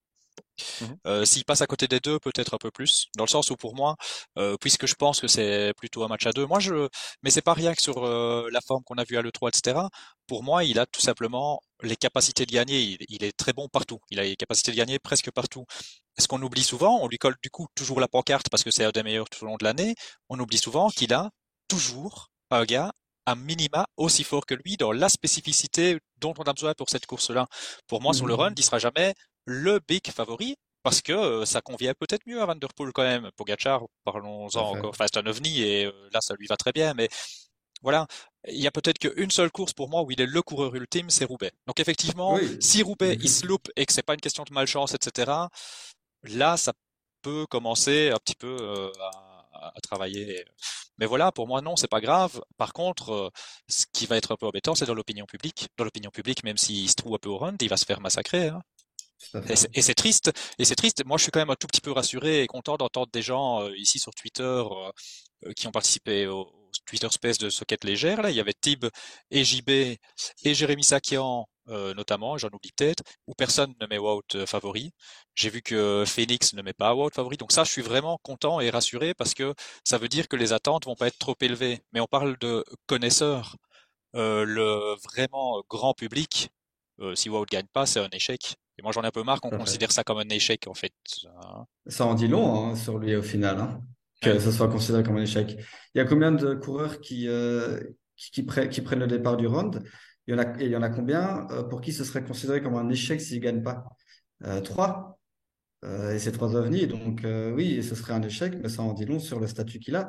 [0.81, 0.96] Mhm.
[1.07, 3.57] Euh, s'il passe à côté des deux, peut-être un peu plus, dans le sens où
[3.57, 3.96] pour moi,
[4.38, 6.88] euh, puisque je pense que c'est plutôt un match à deux, moi je,
[7.22, 9.88] mais c'est pas rien que sur euh, la forme qu'on a vue à l'E3, etc.
[10.26, 12.81] Pour moi, il a tout simplement les capacités de gagner.
[12.83, 13.98] Il, il est très bon partout.
[14.11, 15.64] Il a les capacités de gagner presque partout.
[16.18, 18.85] Ce qu'on oublie souvent, on lui colle du coup toujours la pancarte parce que c'est
[18.85, 19.94] un des meilleurs tout au long de l'année.
[20.29, 21.31] On oublie souvent qu'il a
[21.68, 22.92] toujours un gars
[23.26, 27.07] à minima aussi fort que lui dans la spécificité dont on a besoin pour cette
[27.07, 27.46] course-là.
[27.87, 28.55] Pour moi, sur le run, Mhm.
[28.57, 29.14] il sera jamais
[29.50, 33.02] le big favori parce que euh, ça convient peut-être mieux à Van Der Poel quand
[33.02, 33.30] même.
[33.36, 34.90] Pogacar, parlons-en encore.
[34.90, 36.94] Enfin, c'est un ovni et euh, là, ça lui va très bien.
[36.94, 37.08] Mais
[37.82, 38.06] voilà,
[38.48, 41.10] il y a peut-être qu'une seule course pour moi où il est le coureur ultime,
[41.10, 41.52] c'est Roubaix.
[41.66, 44.52] Donc effectivement, Oui, si Roubaix il se loupe et que c'est pas une question de
[44.54, 45.32] malchance, etc.
[46.24, 46.72] Là, ça
[47.22, 48.90] peut commencer un petit peu euh,
[49.52, 50.44] à, à travailler.
[50.98, 52.40] Mais voilà, pour moi, non, c'est pas grave.
[52.58, 53.30] Par contre,
[53.68, 55.68] ce qui va être un peu embêtant, c'est dans l'opinion publique.
[55.78, 58.00] Dans l'opinion publique, même s'il se trouve un peu au run, il va se faire
[58.00, 58.48] massacrer.
[58.48, 58.62] hein.
[59.74, 60.33] Et c'est triste.
[60.59, 61.04] Et c'est triste.
[61.04, 63.62] Moi, je suis quand même un tout petit peu rassuré et content d'entendre des gens
[63.62, 64.90] euh, ici sur Twitter euh,
[65.46, 66.52] euh, qui ont participé au,
[66.87, 68.22] Twitter Space de Socket Légère.
[68.22, 68.87] Là, il y avait Tib
[69.30, 74.46] et JB et Jérémy Sakian, euh, notamment, j'en oublie peut-être, où personne ne met Wout
[74.46, 74.92] favori.
[75.35, 77.37] J'ai vu que Phoenix ne met pas Wout favori.
[77.37, 79.54] Donc ça, je suis vraiment content et rassuré parce que
[79.85, 81.80] ça veut dire que les attentes vont pas être trop élevées.
[81.92, 83.56] Mais on parle de connaisseurs.
[84.14, 86.50] Le vraiment grand public,
[87.14, 88.56] si Wout gagne pas, c'est un échec.
[88.80, 90.94] Et moi, j'en ai un peu marre qu'on considère ça comme un échec, en fait.
[91.86, 93.82] Ça en dit long hein, sur lui au final, hein,
[94.22, 94.40] que Ouais.
[94.40, 95.54] ce soit considéré comme un échec.
[95.94, 97.78] Il y a combien de coureurs qui, euh,
[98.16, 99.82] qui, qui pre- qui prennent le départ du round?
[100.26, 101.46] Il y en a, et il y en a combien?
[101.50, 103.84] Euh, pour qui ce serait considéré comme un échec s'ils ne gagnent pas?
[104.44, 105.18] Euh, trois.
[105.84, 106.86] Euh, et c'est trois ovnis.
[106.86, 109.78] Donc euh, oui, ce serait un échec, mais ça en dit long sur le statut
[109.78, 110.08] qu'il a.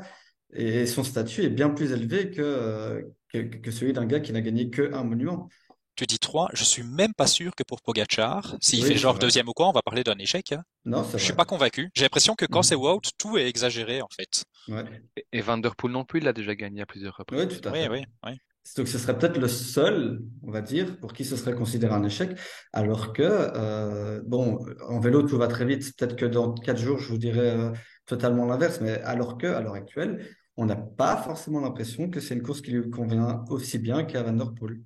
[0.53, 3.01] Et son statut est bien plus élevé que, euh,
[3.33, 5.49] que, que celui d'un gars qui n'a gagné que un monument.
[5.95, 8.97] Tu dis 3, je suis même pas sûr que pour Pogacar, s'il Oui, fait c'est
[8.97, 9.19] genre vrai.
[9.19, 10.51] deuxième ou quoi, on va parler d'un échec.
[10.51, 10.63] hein.
[10.85, 11.37] Non, c'est Je suis vrai.
[11.37, 11.89] pas convaincu.
[11.93, 12.81] J'ai l'impression que quand c'est Mhm.
[12.81, 14.45] Wout, tout est exagéré, en fait.
[14.67, 14.85] Ouais.
[15.17, 17.61] Et, et Van Der Poel non plus, il a déjà gagné à plusieurs Oui, reprises.
[17.61, 17.89] tout à Oui, fait.
[17.89, 18.31] oui, oui.
[18.77, 22.03] Donc, ce serait peut-être le seul, on va dire, pour qui ce serait considéré un
[22.03, 22.37] échec.
[22.73, 25.95] Alors que, euh, bon, en vélo, tout va très vite.
[25.97, 27.71] Peut-être que dans quatre jours, je vous dirais euh,
[28.05, 28.79] totalement l'inverse.
[28.81, 30.27] Mais alors que, à l'heure actuelle,
[30.57, 34.23] on n'a pas forcément l'impression que c'est une course qui lui convient aussi bien qu'à
[34.23, 34.81] Van Der Poel.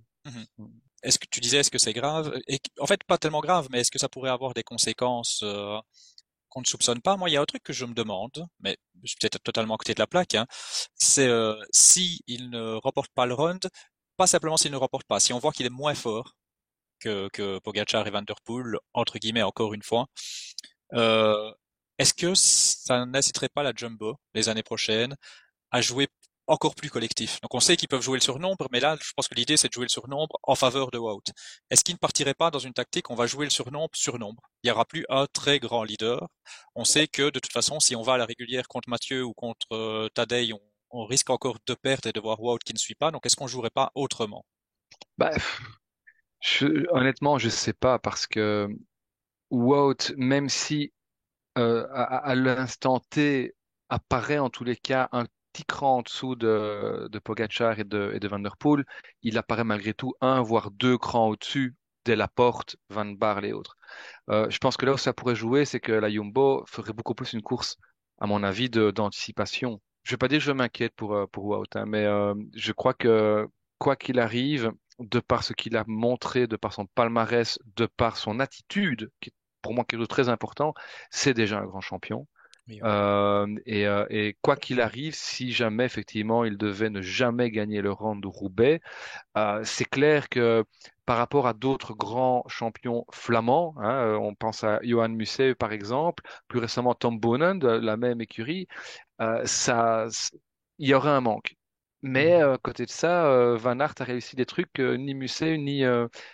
[1.06, 2.38] Est-ce que tu disais, est-ce que c'est grave?
[2.80, 5.80] En fait, pas tellement grave, mais est-ce que ça pourrait avoir des conséquences euh,
[6.50, 7.16] qu'on ne soupçonne pas?
[7.16, 9.76] Moi, il y a un truc que je me demande, mais je suis peut-être totalement
[9.76, 10.48] à côté de la plaque, hein,
[10.96, 13.70] c'est euh, si il ne remporte pas le round,
[14.18, 16.36] pas simplement s'il ne remporte pas, si on voit qu'il est moins fort
[17.00, 20.08] que, que Pogacar et Van Der Poel, entre guillemets encore une fois,
[20.94, 21.52] euh,
[22.00, 25.16] est-ce que ça n'inciterait pas la Jumbo les années prochaines
[25.72, 26.08] à jouer
[26.48, 27.42] encore plus collectif.
[27.42, 29.68] Donc on sait qu'ils peuvent jouer le surnombre, mais là, je pense que l'idée c'est
[29.68, 31.24] de jouer le surnombre en faveur de Wout.
[31.70, 34.68] Est-ce qu'ils ne partiraient pas dans une tactique on va jouer le surnombre surnombre Il
[34.68, 36.28] n'y aura plus un très grand leader.
[36.76, 39.34] On sait que de toute façon, si on va à la régulière contre Mathieu ou
[39.34, 40.54] contre euh, Tadej,
[40.92, 43.12] on, risque encore de perdre et de voir Wout qui ne suit pas.
[43.12, 44.46] Donc est-ce qu'on jouerait pas autrement?
[45.18, 45.32] Bah,
[46.40, 48.70] je, Honnêtement, je sais pas parce que
[49.52, 50.94] Wout, même si
[51.58, 53.56] euh, à l'instant T
[53.90, 58.18] apparaît en tous les cas un petit cran en dessous de, de Pogacar et de,
[58.22, 58.84] et Van Der Poel,
[59.24, 61.76] il apparaît malgré tout un, voire deux crans au-dessus
[62.12, 63.78] la Laporte, Van Barle et autres.
[64.30, 67.16] Euh, je pense que là où ça pourrait jouer, c'est que la Jumbo ferait beaucoup
[67.16, 67.78] plus une course,
[68.20, 69.82] à mon avis, d'anticipation.
[70.04, 72.72] Je vais pas dire que je m'inquiète pour, euh, pour Wout, hein, mais euh, je
[72.74, 73.48] crois que
[73.80, 78.18] quoi qu'il arrive, de par ce qu'il a montré, de par son palmarès, de par
[78.18, 80.74] son attitude, qui est pour moi quelque chose de très important,
[81.10, 82.28] c'est déjà un grand champion.
[82.84, 87.82] Euh, et, euh, et, quoi qu'il arrive, si jamais effectivement il devait ne jamais gagner
[87.82, 88.82] le rang de Roubaix,
[89.38, 90.66] euh, c'est clair que
[91.06, 95.74] par rapport à d'autres grands champions flamands, hein, euh, on pense à Johan Museeuw par
[95.74, 98.68] exemple, plus récemment Tom Bonen de la même écurie,
[99.22, 100.08] euh, ça,
[100.80, 101.56] il y aurait un manque.
[102.02, 102.58] Mais mmh.
[102.60, 105.84] côté de ça, Van Aert a réussi des trucs que ni Museeuw ni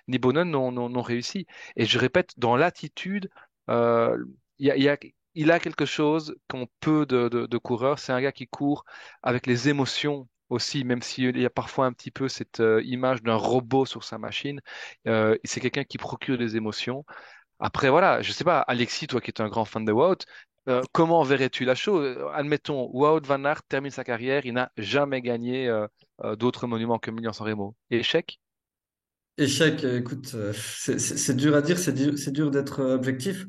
[0.08, 1.46] ni n'ont réussi.
[1.78, 3.30] Et je répète, dans l'attitude,
[3.70, 4.26] il
[4.60, 4.98] y a, y a
[5.36, 8.00] il a quelque chose qu'ont peu de, de, coureurs.
[8.00, 8.86] C'est un gars qui court
[9.24, 13.24] avec les émotions aussi, même s'il y a parfois un petit peu cette euh, image
[13.24, 14.60] d'un robot sur sa machine.
[15.08, 17.06] Euh, c'est quelqu'un qui procure des émotions.
[17.60, 20.26] Après, voilà, je sais pas, Alexis, toi qui es un grand fan de Wout,
[20.68, 22.18] euh, comment verrais-tu la chose?
[22.34, 25.72] Admettons, Wout van Aert termine sa carrière, il n'a jamais gagné
[26.38, 27.76] d'autres monuments que Milan-San Remo.
[27.90, 28.40] Échec?
[29.38, 33.46] Échec, écoute, c'est dur à dire, c'est dur d'être objectif.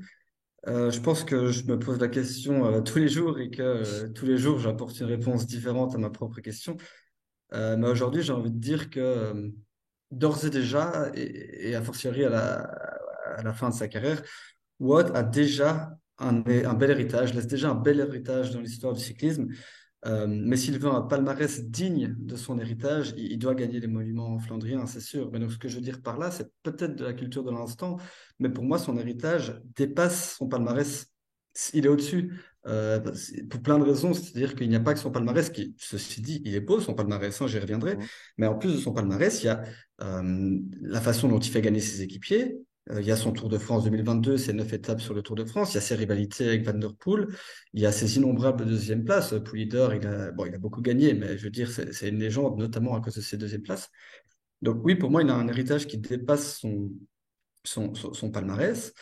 [0.68, 3.62] Euh, je pense que je me pose la question euh, tous les jours et que
[3.62, 6.76] euh, tous les jours j'apporte une réponse différente à ma propre question.
[7.52, 9.52] mais aujourd'hui, j'ai envie de dire que
[10.10, 12.30] d'ores et déjà, et, et a fortiori à
[13.44, 14.22] la, fin de sa carrière,
[14.78, 16.32] Watt a déjà un
[16.74, 19.48] bel héritage, laisse déjà un bel héritage dans l'histoire du cyclisme.
[20.04, 24.38] Euh, mais s'il veut un palmarès digne de son héritage, il, doit gagner les monuments
[24.38, 25.30] flandriens, c'est sûr.
[25.32, 27.50] Mais donc, ce que je veux dire par là, c'est peut-être de la culture de
[27.50, 27.98] l'instant,
[28.40, 31.06] mais pour moi, son héritage dépasse son palmarès.
[31.74, 32.32] Il est au-dessus
[32.66, 32.98] euh,
[33.50, 34.12] pour plein de raisons.
[34.14, 36.94] C'est-à-dire qu'il n'y a pas que son palmarès qui, ceci dit, il est beau, son
[36.94, 37.96] palmarès, hein, j'y reviendrai.
[38.38, 39.62] Mais en plus de son palmarès, il y a
[40.02, 42.56] euh, la façon dont il fait gagner ses équipiers,
[42.90, 45.44] il y a son Tour de France 2022, c'est neuf étapes sur le Tour de
[45.44, 45.72] France.
[45.72, 47.28] Il y a ses rivalités avec Van Der Poel.
[47.74, 49.34] Il y a ses innombrables deuxième places.
[49.44, 52.58] Poulidor, il a, bon, il a beaucoup gagné, mais je veux dire, c'est une légende,
[52.58, 53.88] notamment à cause de ses deuxièmes places.
[54.62, 56.90] Donc oui, pour moi, il a un héritage qui dépasse son,
[57.64, 58.92] son, palmarès.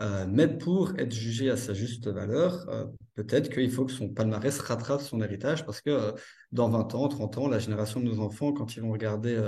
[0.00, 4.08] Euh, mais pour être jugé à sa juste valeur, euh, peut-être qu'il faut que son
[4.08, 6.14] palmarès rattrape son héritage parce que
[6.52, 9.40] dans 20 ans, 30 ans, la génération de nos enfants, quand ils vont regarder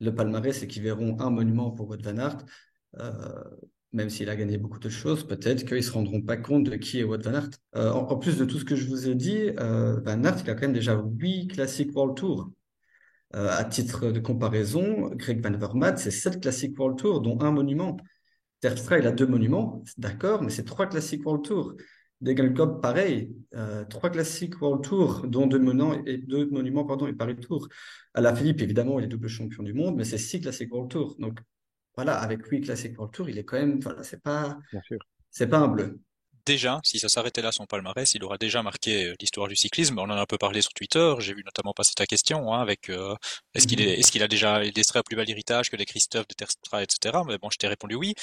[0.00, 2.44] le palmarès et qu'ils verront un monument pour Wout van Aert, euh,
[3.94, 6.74] même s'il a gagné beaucoup de choses, peut-être qu'ils ne se rendront pas compte de
[6.76, 7.50] qui est Wout Van Aert.
[7.76, 10.50] Euh, en, plus de tout ce que je vous ai dit, euh, Van Aert, il
[10.50, 12.50] a quand même déjà huit classiques World Tour.
[13.32, 17.96] à titre de comparaison, Greg Van Vermaat, c'est sept classiques World Tour, dont un monument.
[18.60, 21.74] Terstra, il a deux monuments, d'accord, mais c'est trois classiques World Tour.
[22.20, 23.34] Degenkolb, pareil,
[23.90, 27.68] trois classiques World Tour, dont deux, monuments et, deux monuments pardon, et Paris Tour.
[28.14, 30.90] À la Philippe, évidemment, il est double champion du monde, mais c'est six classiques World
[30.90, 31.16] Tour.
[31.18, 31.40] Donc,
[31.96, 34.58] voilà, avec lui classique pour le tour, il est quand même, voilà, c'est pas,
[35.30, 36.00] c'est pas un bleu.
[36.46, 39.98] Déjà, si ça s'arrêtait là son palmarès, il aura déjà marqué euh, l'histoire du cyclisme.
[39.98, 41.14] On en a un peu parlé sur Twitter.
[41.18, 43.14] J'ai vu notamment passer ta question hein, avec euh,
[43.54, 46.28] est-ce qu'il est, est-ce qu'il a déjà illustré un plus bel héritage que les Christophe
[46.28, 47.18] de Terstra, etc.
[47.26, 48.14] Mais bon, je t'ai répondu oui.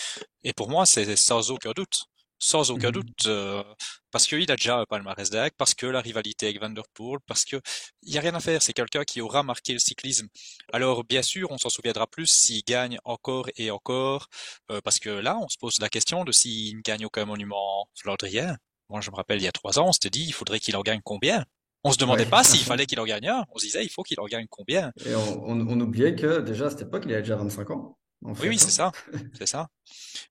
[0.43, 2.05] Et pour moi, c'est sans aucun doute
[2.41, 3.63] sans aucun mmh doute, euh,
[4.09, 7.19] parce qu'il a déjà un palmarès d'AC, parce que la rivalité avec Van Der Poel,
[7.27, 7.61] parce que
[8.01, 8.61] il y a rien à faire.
[8.61, 10.27] C'est quelqu'un qui aura marqué le cyclisme.
[10.73, 14.27] Alors bien sûr, on s'en souviendra plus s'il gagne encore et encore,
[14.71, 17.87] euh, parce que là, on se pose la question de s'il ne gagne aucun monument
[17.95, 18.57] flandrien.
[18.89, 20.75] Moi, je me rappelle, il y a trois ans, on s'était dit, il faudrait qu'il
[20.75, 21.45] en gagne combien?
[21.83, 23.45] On se demandait pas s'il fallait qu'il en gagne un.
[23.53, 24.91] On se disait, il faut qu'il en gagne combien?
[25.05, 27.97] Et on, on, oubliait que déjà à cette époque, il avait déjà 25 ans.
[28.21, 28.91] Oui, oui, c'est ça,
[29.37, 29.67] c'est ça.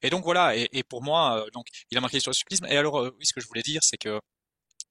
[0.02, 0.56] Et donc voilà.
[0.56, 2.66] Et, et, pour moi, euh, donc il a marqué sur le cyclisme.
[2.66, 4.20] Et alors, euh, oui, ce que je voulais dire, c'est que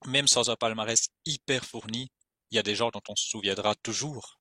[0.06, 2.10] même sans un palmarès hyper fourni,
[2.50, 4.40] il y a des gens dont on se souviendra toujours.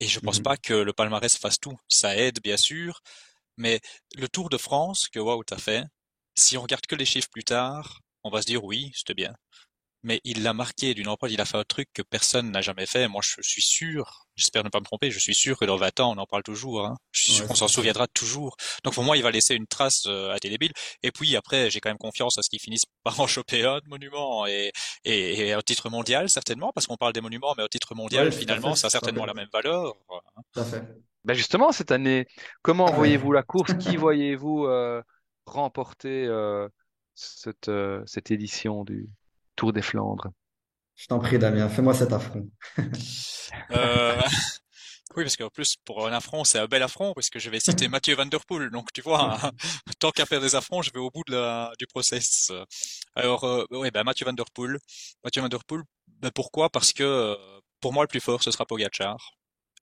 [0.00, 1.76] Et je pense mmh pas que le palmarès fasse tout.
[1.88, 3.00] Ça aide, bien sûr,
[3.56, 3.80] mais
[4.16, 5.84] le Tour de France que Wout a fait,
[6.34, 9.34] si on regarde que les chiffres plus tard, on va se dire oui, c'était bien
[10.02, 12.86] mais il l'a marqué d'une empreinte, il a fait un truc que personne n'a jamais
[12.86, 13.08] fait.
[13.08, 16.00] Moi, je suis sûr, j'espère ne pas me tromper, je suis sûr que dans 20
[16.00, 16.84] ans, on en parle toujours.
[16.84, 16.96] Hein.
[17.12, 18.56] Je suis sûr qu'on s'en souviendra toujours.
[18.84, 20.72] Donc pour moi, il va laisser une trace euh, indélébile.
[21.02, 23.78] Et puis après, j'ai quand même confiance à ce qu'il finisse par en choper un
[23.78, 24.72] de monument et,
[25.04, 28.32] et, et, un titre mondial, certainement, parce qu'on parle des monuments, mais un titre mondial,
[28.32, 29.94] finalement, ça a certainement la même valeur.
[30.52, 30.82] Tout à fait.
[31.24, 32.26] Ben justement, cette année,
[32.62, 33.74] comment voyez-vous la course?
[33.74, 35.02] Qui voyez-vous euh,
[35.46, 36.68] remporter euh,
[37.14, 39.08] cette, euh, cette édition du,
[39.56, 40.28] Tour des Flandres.
[40.96, 42.48] Je t'en prie, Damien, fais-moi cet affront.
[43.70, 44.20] euh...
[45.16, 47.60] Oui, parce qu'en plus, pour un affront, c'est un bel affront, parce que je vais
[47.60, 48.70] citer Mathieu Van Der Poel.
[48.70, 49.38] Donc, tu vois,
[49.98, 52.50] tant qu'à faire des affronts, je vais au bout de la, du process.
[53.14, 54.78] Alors, euh, oui, ben, Mathieu Van Der Poel.
[55.24, 56.70] Mathieu Van Der Poel, ben, pourquoi?
[56.70, 57.36] Parce que, euh,
[57.80, 59.18] pour moi, le plus fort, ce sera Pogacar.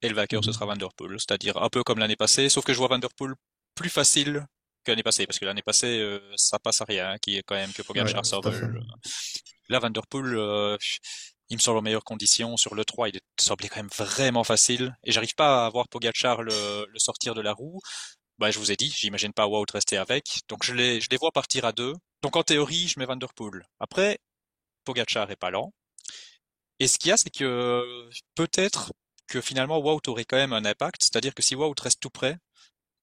[0.02, 0.54] Et le vainqueur, ce mhm.
[0.54, 1.16] sera Van Der Poel.
[1.18, 3.34] C'est-à-dire un peu comme l'année passée, sauf que je vois Van Der Poel
[3.74, 4.46] plus facile
[4.84, 7.54] que l'année passée, parce que l'année passée, euh, ça passe à rien, qui est quand
[7.54, 8.24] même que Pogacar ouais,
[9.70, 10.76] Là, Van euh,
[11.48, 12.56] il me semble en meilleures conditions.
[12.56, 14.96] Sur le 3, il semblait quand même vraiment facile.
[15.04, 17.80] Et j'arrive pas à voir Pogacar le, sortir de la roue.
[18.38, 20.40] Bah, je vous ai dit, j'imagine pas Wout rester avec.
[20.48, 21.94] Donc je les, vois partir à deux.
[22.22, 23.64] Donc en théorie, je mets Van Der Poel.
[23.78, 24.18] Après,
[24.84, 25.72] Pogacar est pas lent.
[26.80, 28.92] Et ce qu'il y a, c'est que peut-être
[29.28, 31.04] que finalement Wout aurait quand même un impact.
[31.04, 32.38] C'est-à-dire que si Wout reste tout près,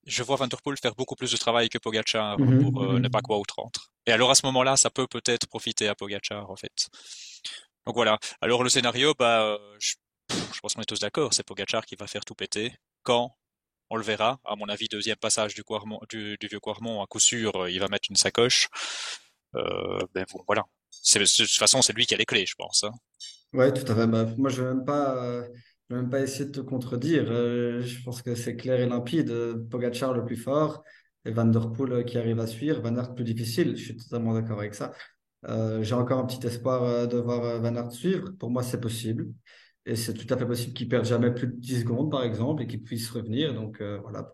[0.07, 2.93] je vois Van Der Poel faire beaucoup plus de travail que Pogacar mhm, pour euh,
[2.93, 2.99] mhm.
[2.99, 3.91] ne pas que Wout rentre.
[4.05, 6.87] Et alors à ce moment-là, ça peut peut-être profiter à Pogacar en fait.
[7.85, 8.17] Donc voilà.
[8.41, 9.95] Alors le scénario, bah, euh, je,
[10.53, 12.73] je pense qu'on est tous d'accord, c'est Pogacar qui va faire tout péter.
[13.03, 13.35] Quand
[13.89, 14.39] on le verra.
[14.45, 15.63] À mon avis, deuxième passage du,
[16.09, 18.69] du, du vieux Quarmont, à coup sûr, euh, il va mettre une sacoche.
[19.55, 20.65] Euh, ben bon, voilà.
[20.89, 22.83] C'est, de toute façon, c'est lui qui a les clés, je pense.
[22.83, 22.91] Hein.
[23.53, 24.07] Ouais, tout à fait.
[24.07, 25.43] Bah, moi, je vais même pas,
[25.89, 27.27] je vais même pas essayer de te contredire.
[27.27, 29.33] je pense que c'est clair et limpide.
[29.69, 30.83] Pogacar le plus fort
[31.27, 33.97] et Van Der Poel euh, qui arrive à suivre, Van Aert plus difficile, je suis
[33.97, 34.93] totalement d'accord avec ça.
[35.45, 38.31] Euh, j'ai encore un petit espoir euh, de voir Van Aert suivre.
[38.39, 39.27] Pour moi, c'est possible.
[39.85, 42.63] Et c'est tout à fait possible qu'il perde jamais plus de 10 secondes, par exemple,
[42.63, 43.53] et qu'il puisse revenir.
[43.53, 44.33] Donc voilà.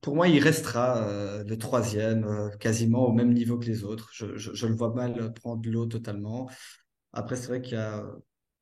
[0.00, 4.10] Pour, moi, il restera le troisième, quasiment au même niveau que les autres.
[4.12, 6.48] Je le vois mal prendre l'eau totalement.
[7.12, 8.04] Après, c'est vrai qu'il y a...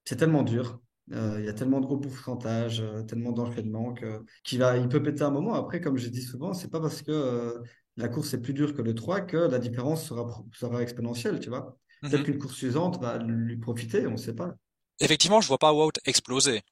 [0.06, 0.80] C'est tellement dur.
[1.12, 4.88] Euh, il y a tellement de hauts pourcentages, euh, tellement d'enchaînements que qu'il va, il
[4.88, 5.54] peut péter un moment.
[5.54, 7.62] Après, comme je dis souvent, c'est pas parce que euh,
[7.96, 11.48] la course est plus dure que le 3 que la différence sera, sera exponentielle, tu
[11.48, 11.78] vois.
[12.02, 12.24] Peut-être mhm.
[12.24, 14.54] qu'une course suivante va lui profiter, on ne sait pas.
[15.00, 16.62] Effectivement, je vois pas Wout exploser.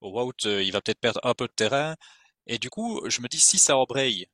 [0.00, 1.94] Wout, il va peut-être perdre un peu de terrain.
[2.46, 4.26] Et du coup, je me dis, si ça embraye,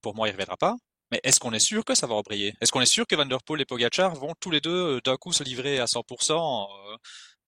[0.00, 0.76] pour moi, il ne reviendra pas.
[1.10, 2.54] Mais est-ce qu'on est sûr que ça va embrayer?
[2.60, 5.16] Est-ce qu'on est sûr que Van Der Poel et Pogacar vont tous les deux d'un
[5.16, 6.66] coup se livrer à 100%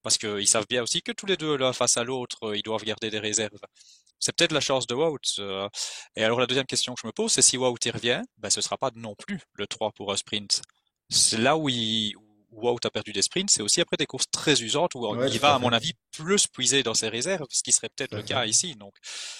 [0.07, 2.62] parce qu'ils savent bien aussi que tous les deux, là, face à l'autre, euh, ils
[2.62, 3.59] doivent garder des réserves.
[4.21, 5.19] C'est peut-être la chance de Wout.
[5.40, 5.69] Euh.
[6.14, 8.49] Et alors la deuxième question que je me pose, c'est si Wout y revient, ben
[8.49, 10.62] ce sera pas non plus le 3 pour un sprint.
[11.09, 12.14] C'est là où, il,
[12.53, 15.57] Wout a perdu des sprints, c'est aussi après des courses très usantes où il va,
[15.57, 18.77] à mon avis, plus puiser dans ses réserves, ce qui serait peut-être le cas ici.
[18.77, 18.95] Donc,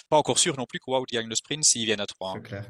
[0.09, 2.33] pas encore sûr non plus que Wout gagne le sprint s'il vient à 3.
[2.33, 2.65] C'est clair.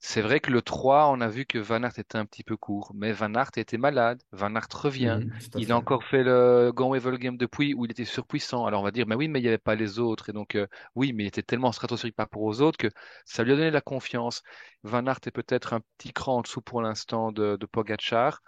[0.00, 2.56] C'est vrai que le 3, on a vu que Van Aert était un petit peu
[2.56, 4.22] court, mais Van Aert était malade.
[4.30, 5.18] Van Aert revient.
[5.56, 8.64] Il a encore fait le Gant Game depuis où il était surpuissant.
[8.66, 10.30] Alors on va dire, mais oui, mais il n'y avait pas les autres.
[10.30, 12.88] Et donc, euh, oui, mais il était tellement stratosphérique par rapport aux autres que
[13.24, 14.42] ça lui a donné la confiance.
[14.84, 18.40] Van Aert est peut-être un petit cran en dessous pour l'instant de, de Pogacar.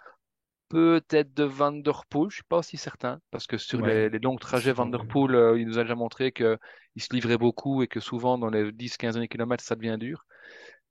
[0.69, 4.37] Peut-être de Van Der Poel, je suis pas aussi certain, parce que sur les, longs
[4.37, 6.57] trajets, Van Der Poel, euh, il nous a déjà montré qu'il
[6.97, 10.25] se livrait beaucoup et que souvent dans les 10-15 derniers kilomètres, ça devient dur.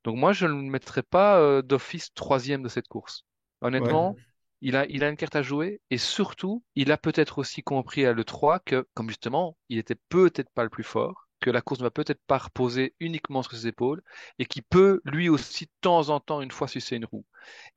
[0.03, 3.25] Donc moi, je ne le mettrais pas euh, d'office troisième de cette course.
[3.61, 4.15] Honnêtement,
[4.61, 8.05] il, a, il a une carte à jouer et surtout, il a peut-être aussi compris
[8.05, 11.79] à l'E3 que, comme justement, il était peut-être pas le plus fort, que la course
[11.79, 14.01] ne va peut-être pas reposer uniquement sur ses épaules
[14.39, 17.25] et qu'il peut lui aussi de temps en temps une fois sucer une roue.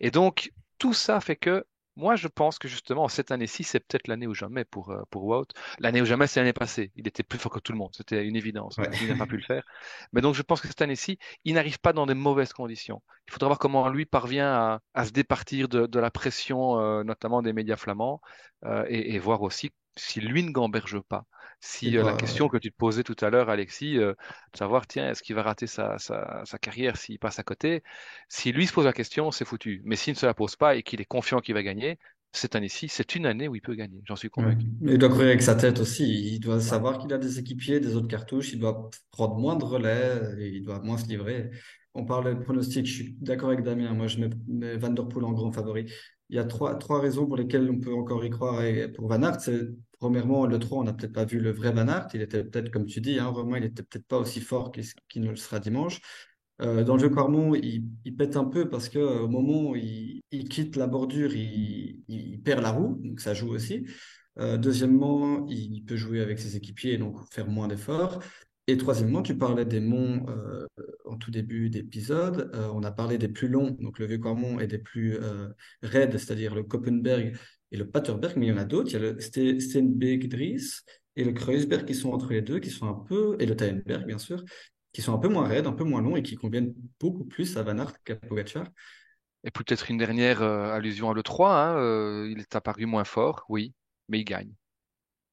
[0.01, 1.65] Et donc, tout ça fait que
[1.97, 5.25] moi, je pense que justement, cette année-ci, c'est peut-être l'année ou jamais pour, euh, pour
[5.25, 5.47] Wout.
[5.79, 6.91] L'année ou jamais, c'est l'année passée.
[6.97, 7.91] Il était plus fort que tout le monde.
[7.97, 8.77] C'était une évidence.
[9.01, 9.65] Il n'a pas pu le faire.
[10.13, 13.03] Mais donc, je pense que cette année-ci, il n'arrive pas dans des mauvaises conditions.
[13.29, 17.05] Il faudra voir comment lui parvient à, à se départir de, de la pression, euh,
[17.05, 18.21] notamment des médias flamands,
[18.65, 21.25] euh, et, et, voir aussi si lui ne gamberge pas.
[21.66, 24.12] Si euh, la question que tu te posais tout à l'heure, Alexis, euh,
[24.53, 27.83] de savoir, tiens, est-ce qu'il va rater sa, sa, sa carrière s'il passe à côté?
[28.29, 29.81] Si lui se pose la question, c'est foutu.
[29.87, 31.98] Mais s'il ne se la pose pas et qu'il est confiant qu'il va gagner,
[32.33, 34.66] cette année-ci, c'est une année où il peut gagner, j'en suis convaincu.
[34.83, 36.35] Mais il doit courir avec sa tête aussi.
[36.35, 38.52] Il doit savoir qu'il a des équipiers, des autres cartouches.
[38.52, 41.50] Il doit prendre moins de relais, et il doit moins se livrer.
[41.94, 42.85] On parle de pronostic.
[42.85, 43.94] Je suis d'accord avec Damien.
[43.94, 45.90] Moi, je mets Van Der Poel en grand favori.
[46.29, 48.62] Il y a trois, trois raisons pour lesquelles on peut encore y croire.
[48.65, 49.69] Et pour Van Aert, c'est
[49.99, 52.09] premièrement, le 3, on n'a peut-être pas vu le vrai Van Aert.
[52.15, 55.23] Il était peut-être, comme tu dis, hein, vraiment, il était peut-être pas aussi fort qu'il
[55.23, 56.01] ne le sera dimanche.
[56.61, 60.23] Euh, dans le jeu Quarmont, il, pète un peu parce que euh, moment où il,
[60.49, 63.87] quitte la bordure, il, perd la roue, donc ça joue aussi.
[64.38, 68.21] Euh, deuxièmement, il peut jouer avec ses équipiers, donc faire moins d'efforts.
[68.67, 70.25] Et troisièmement, tu parlais des monts
[71.05, 72.51] en tout début d'épisode.
[72.73, 75.19] On a parlé des plus longs, donc le Vieux-Cormont, et des plus
[75.83, 77.37] raides, c'est-à-dire le Koppenberg
[77.75, 78.90] et le Paterberg, mais il y en a d'autres.
[78.90, 80.83] Il y a le Steenbeek-Dries
[81.16, 84.06] et le Kreuzberg qui sont entre les deux, qui sont un peu, et le Taenberg,
[84.06, 84.44] bien sûr,
[84.92, 87.56] qui sont un peu moins raides, un peu moins longs et qui conviennent beaucoup plus
[87.56, 88.68] à Van Aert qu'à Pogacar.
[89.42, 93.75] Et peut-être une dernière allusion à l'E3, hein, il est apparu moins fort, oui,
[94.08, 94.52] mais il gagne.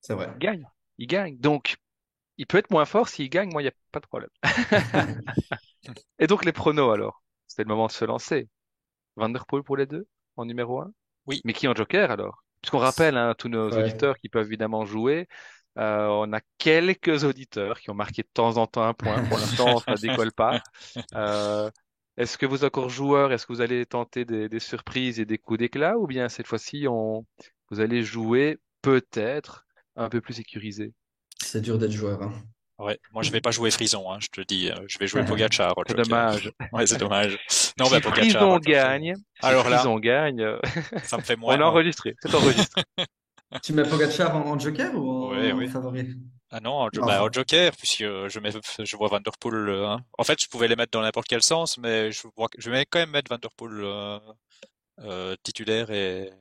[0.02, 0.32] C'est vrai.
[0.36, 0.68] Il gagne.
[0.98, 1.38] Il gagne.
[1.38, 1.78] Donc,
[2.38, 4.32] il peut être moins fort s'il gagne, moi, il n'y a pas de problème.
[6.20, 7.24] Et donc, les pronos, alors?
[7.48, 8.50] C'était le moment de se lancer.
[9.16, 10.92] Vanderpool pour les deux, en numéro un?
[11.32, 11.42] Oui.
[11.46, 12.44] Mais qui en joker, alors?
[12.62, 15.28] Puisqu'on rappelle hein, à tous nos auditeurs qui peuvent évidemment jouer,
[15.78, 19.24] euh, on a quelques auditeurs qui ont marqué de temps en temps un point.
[19.24, 20.62] Pour l'instant, ça ne décolle pas.
[21.16, 21.72] Euh,
[22.18, 25.26] est-ce que vous êtes encore joueur Est-ce que vous allez tenter des, des surprises et
[25.26, 27.26] des coups d'éclat Ou bien cette fois-ci, on,
[27.72, 29.66] vous allez jouer peut-être
[29.96, 30.94] un peu plus sécurisé?
[31.42, 32.22] C'est dur d'être joueur.
[32.22, 32.34] Hein.
[32.82, 35.24] Ouais, moi je vais pas jouer Frison, hein, je te dis, euh, je vais jouer
[35.26, 35.76] Pogacar.
[35.88, 36.52] C'est dommage.
[36.72, 37.38] Ouais, c'est dommage.
[37.78, 38.24] Non, si bah, Pogacar.
[38.24, 39.14] Frison gagne.
[39.42, 40.46] Alors là, Frison gagne.
[41.04, 41.58] Ça me fait moins.
[41.58, 42.16] On a enregistré.
[42.22, 42.84] C'est enregistré.
[43.62, 45.68] tu mets Pogacar en, joker ou en, ouais, oui.
[45.68, 46.16] favori?
[46.50, 49.70] Ah non, en, bah, en, joker, puisque je mets, je vois Vanderpool.
[49.70, 50.00] Hein.
[50.18, 52.86] En fait, je pouvais les mettre dans n'importe quel sens, mais je vois, je vais
[52.86, 54.20] quand même mettre Vanderpool euh,
[55.00, 56.32] euh, titulaire et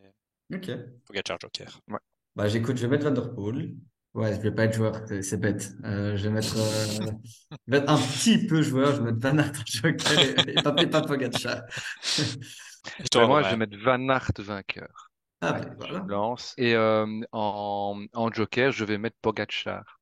[0.53, 0.71] Ok.
[1.07, 1.81] Pogacar Joker.
[1.89, 1.99] Ouais.
[2.35, 3.75] Bah, j'écoute, je vais mettre Vanderpool.
[4.13, 5.73] Ouais, je vais pas être joueur, c'est bête.
[5.85, 10.19] Euh, je vais mettre, euh, un petit peu joueur, je vais mettre Van Aert Joker
[10.19, 11.63] et, et, pas, et pas Pogacar.
[13.15, 15.11] moi, je vais mettre Van Aert vainqueur.
[15.41, 16.03] Ah, ouais, voilà.
[16.05, 16.55] Je lance.
[16.59, 20.01] Et euh, en, en Joker, je vais mettre Pogacar.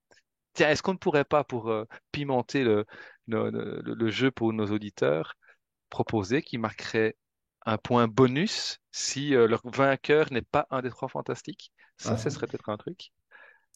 [0.55, 2.87] Tiens, est-ce qu'on ne pourrait pas, pour euh, pimenter le,
[3.27, 5.35] le, le, le, jeu pour nos auditeurs,
[5.91, 7.17] proposer qui marquerait
[7.67, 11.73] un point bonus si euh, leur vainqueur n'est pas un des trois fantastiques?
[11.99, 13.13] Ça, ce serait peut-être un truc.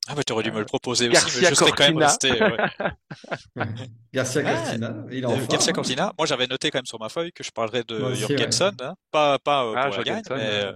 [0.08, 2.32] Ah bah aurais dû me le proposer aussi, mais je serais quand même resté.
[4.12, 6.12] Garcia Cortina, il en Garcia Cortina.
[6.18, 8.94] Moi j'avais noté quand même sur ma feuille que je parlerais de Jorgensen, hein.
[9.12, 10.72] pas pas euh, ah, pour la gagne, mais euh,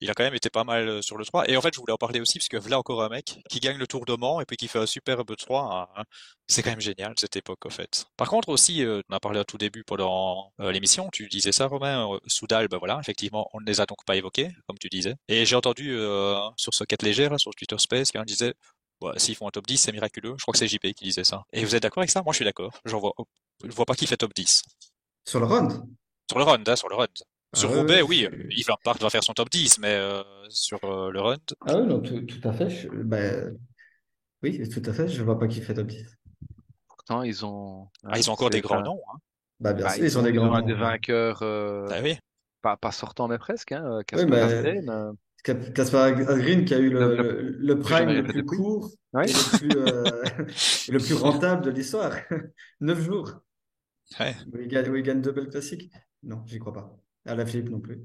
[0.00, 1.48] il a quand même été pas mal euh, sur le 3.
[1.48, 3.60] Et en fait, je voulais en parler aussi, parce que là encore un mec qui
[3.60, 5.90] gagne le Tour de Mans et puis qui fait un superbe 3.
[5.96, 6.04] Hein.
[6.46, 8.06] C'est quand même génial, cette époque, en fait.
[8.16, 11.52] Par contre, aussi, euh, on a parlé à tout début pendant euh, l'émission, tu disais
[11.52, 14.88] ça, Romain, Soudal, ben voilà, effectivement, on ne les a donc pas évoqués, comme tu
[14.88, 15.14] disais.
[15.28, 15.96] Et j'ai entendu
[16.56, 18.54] sur ce quête légère, sur Twitter Space, quelqu'un disait,
[19.00, 20.34] bah, s'ils font un top 10, c'est miraculeux.
[20.38, 21.44] Je crois que c'est JP qui disait ça.
[21.52, 22.22] Et vous êtes d'accord avec ça?
[22.22, 22.72] Moi, je suis d'accord.
[22.84, 23.12] Je vois,
[23.62, 24.62] je vois pas qui fait top 10.
[25.24, 25.82] Sur le round?
[26.30, 27.10] Sur le round, hein, sur le round.
[27.56, 31.10] Sur ah Roubaix, oui, Yves Lampard va faire son top 10, mais euh, sur euh,
[31.10, 31.36] le run.
[31.66, 32.68] Ah oui, non, tout, tout à fait.
[32.68, 33.18] Je, bah,
[34.42, 35.08] oui, tout à fait.
[35.08, 36.04] Je vois pas qui fait top 10.
[36.86, 37.88] Pourtant, ils ont.
[38.04, 39.00] Ah, ils ont encore des grands noms.
[39.10, 39.18] Hein.
[39.60, 40.66] Bah, bien bah, sûr, ils, ils, ont des grands noms.
[40.66, 41.40] des vainqueurs.
[41.42, 42.18] Euh, bah, oui.
[42.60, 43.72] pas, pas sortant, mais presque.
[43.72, 48.90] Hein, Casper oui, Casper Green qui a eu le, le, le prime le plus court
[49.12, 49.30] ouais.
[49.30, 50.44] et le plus, euh,
[50.92, 52.12] le plus rentable de l'histoire.
[52.80, 53.32] Neuf jours.
[54.20, 54.34] Ouais.
[54.52, 55.90] Où il gagne, où il gagne deux belles classiques.
[56.22, 56.96] Non, j'y crois pas.
[57.26, 58.00] À la Philippe non plus.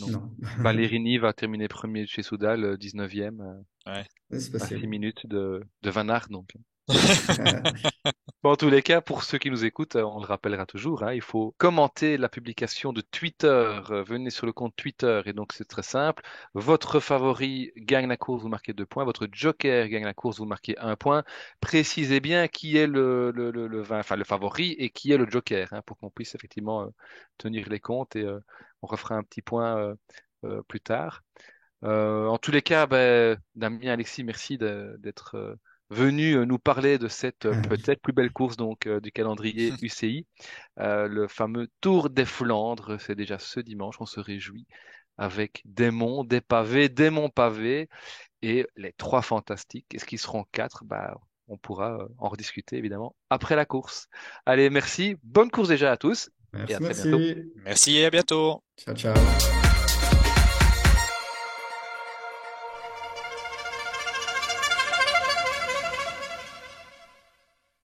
[0.00, 0.34] Non.
[0.58, 3.40] Valérini va terminer premier chez Soudal, 19e.
[3.40, 4.04] Euh, ouais.
[4.32, 6.50] À 6 minutes de, de Van Aert, donc.
[8.48, 11.12] en tous les cas, pour ceux qui nous écoutent, euh, on le rappellera toujours, hein,
[11.12, 13.46] il faut commenter la publication de Twitter.
[13.90, 16.22] Euh, venez sur le compte Twitter et donc c'est très simple.
[16.54, 19.04] Votre favori gagne la course, vous marquez deux points.
[19.04, 21.24] Votre joker gagne la course, vous marquez un point.
[21.60, 23.32] Précisez bien qui est le
[24.24, 26.88] favori et qui est le joker hein, pour qu'on puisse effectivement euh,
[27.36, 28.26] tenir les comptes et
[28.82, 29.94] on refera un petit point
[30.68, 31.22] plus tard.
[31.82, 35.58] en tous les cas, ben, Damien, Alexis, merci d'être
[35.90, 39.72] venu euh, nous parler de cette euh, peut-être plus belle course donc euh, du calendrier
[39.82, 40.26] UCI,
[40.76, 43.00] le fameux Tour des Flandres.
[43.00, 44.66] C'est déjà ce dimanche, on se réjouit
[45.16, 47.88] avec des monts, des pavés, des monts pavés
[48.42, 49.92] et les trois fantastiques.
[49.94, 50.84] Est-ce qu'ils seront quatre?
[50.84, 51.18] Bah,
[51.48, 54.08] On pourra en rediscuter évidemment après la course.
[54.46, 55.16] Allez, merci.
[55.24, 56.30] Bonne course déjà à tous.
[56.52, 57.20] Merci, et à très bientôt.
[57.56, 58.62] Merci et à bientôt.
[58.78, 59.67] Ciao, ciao.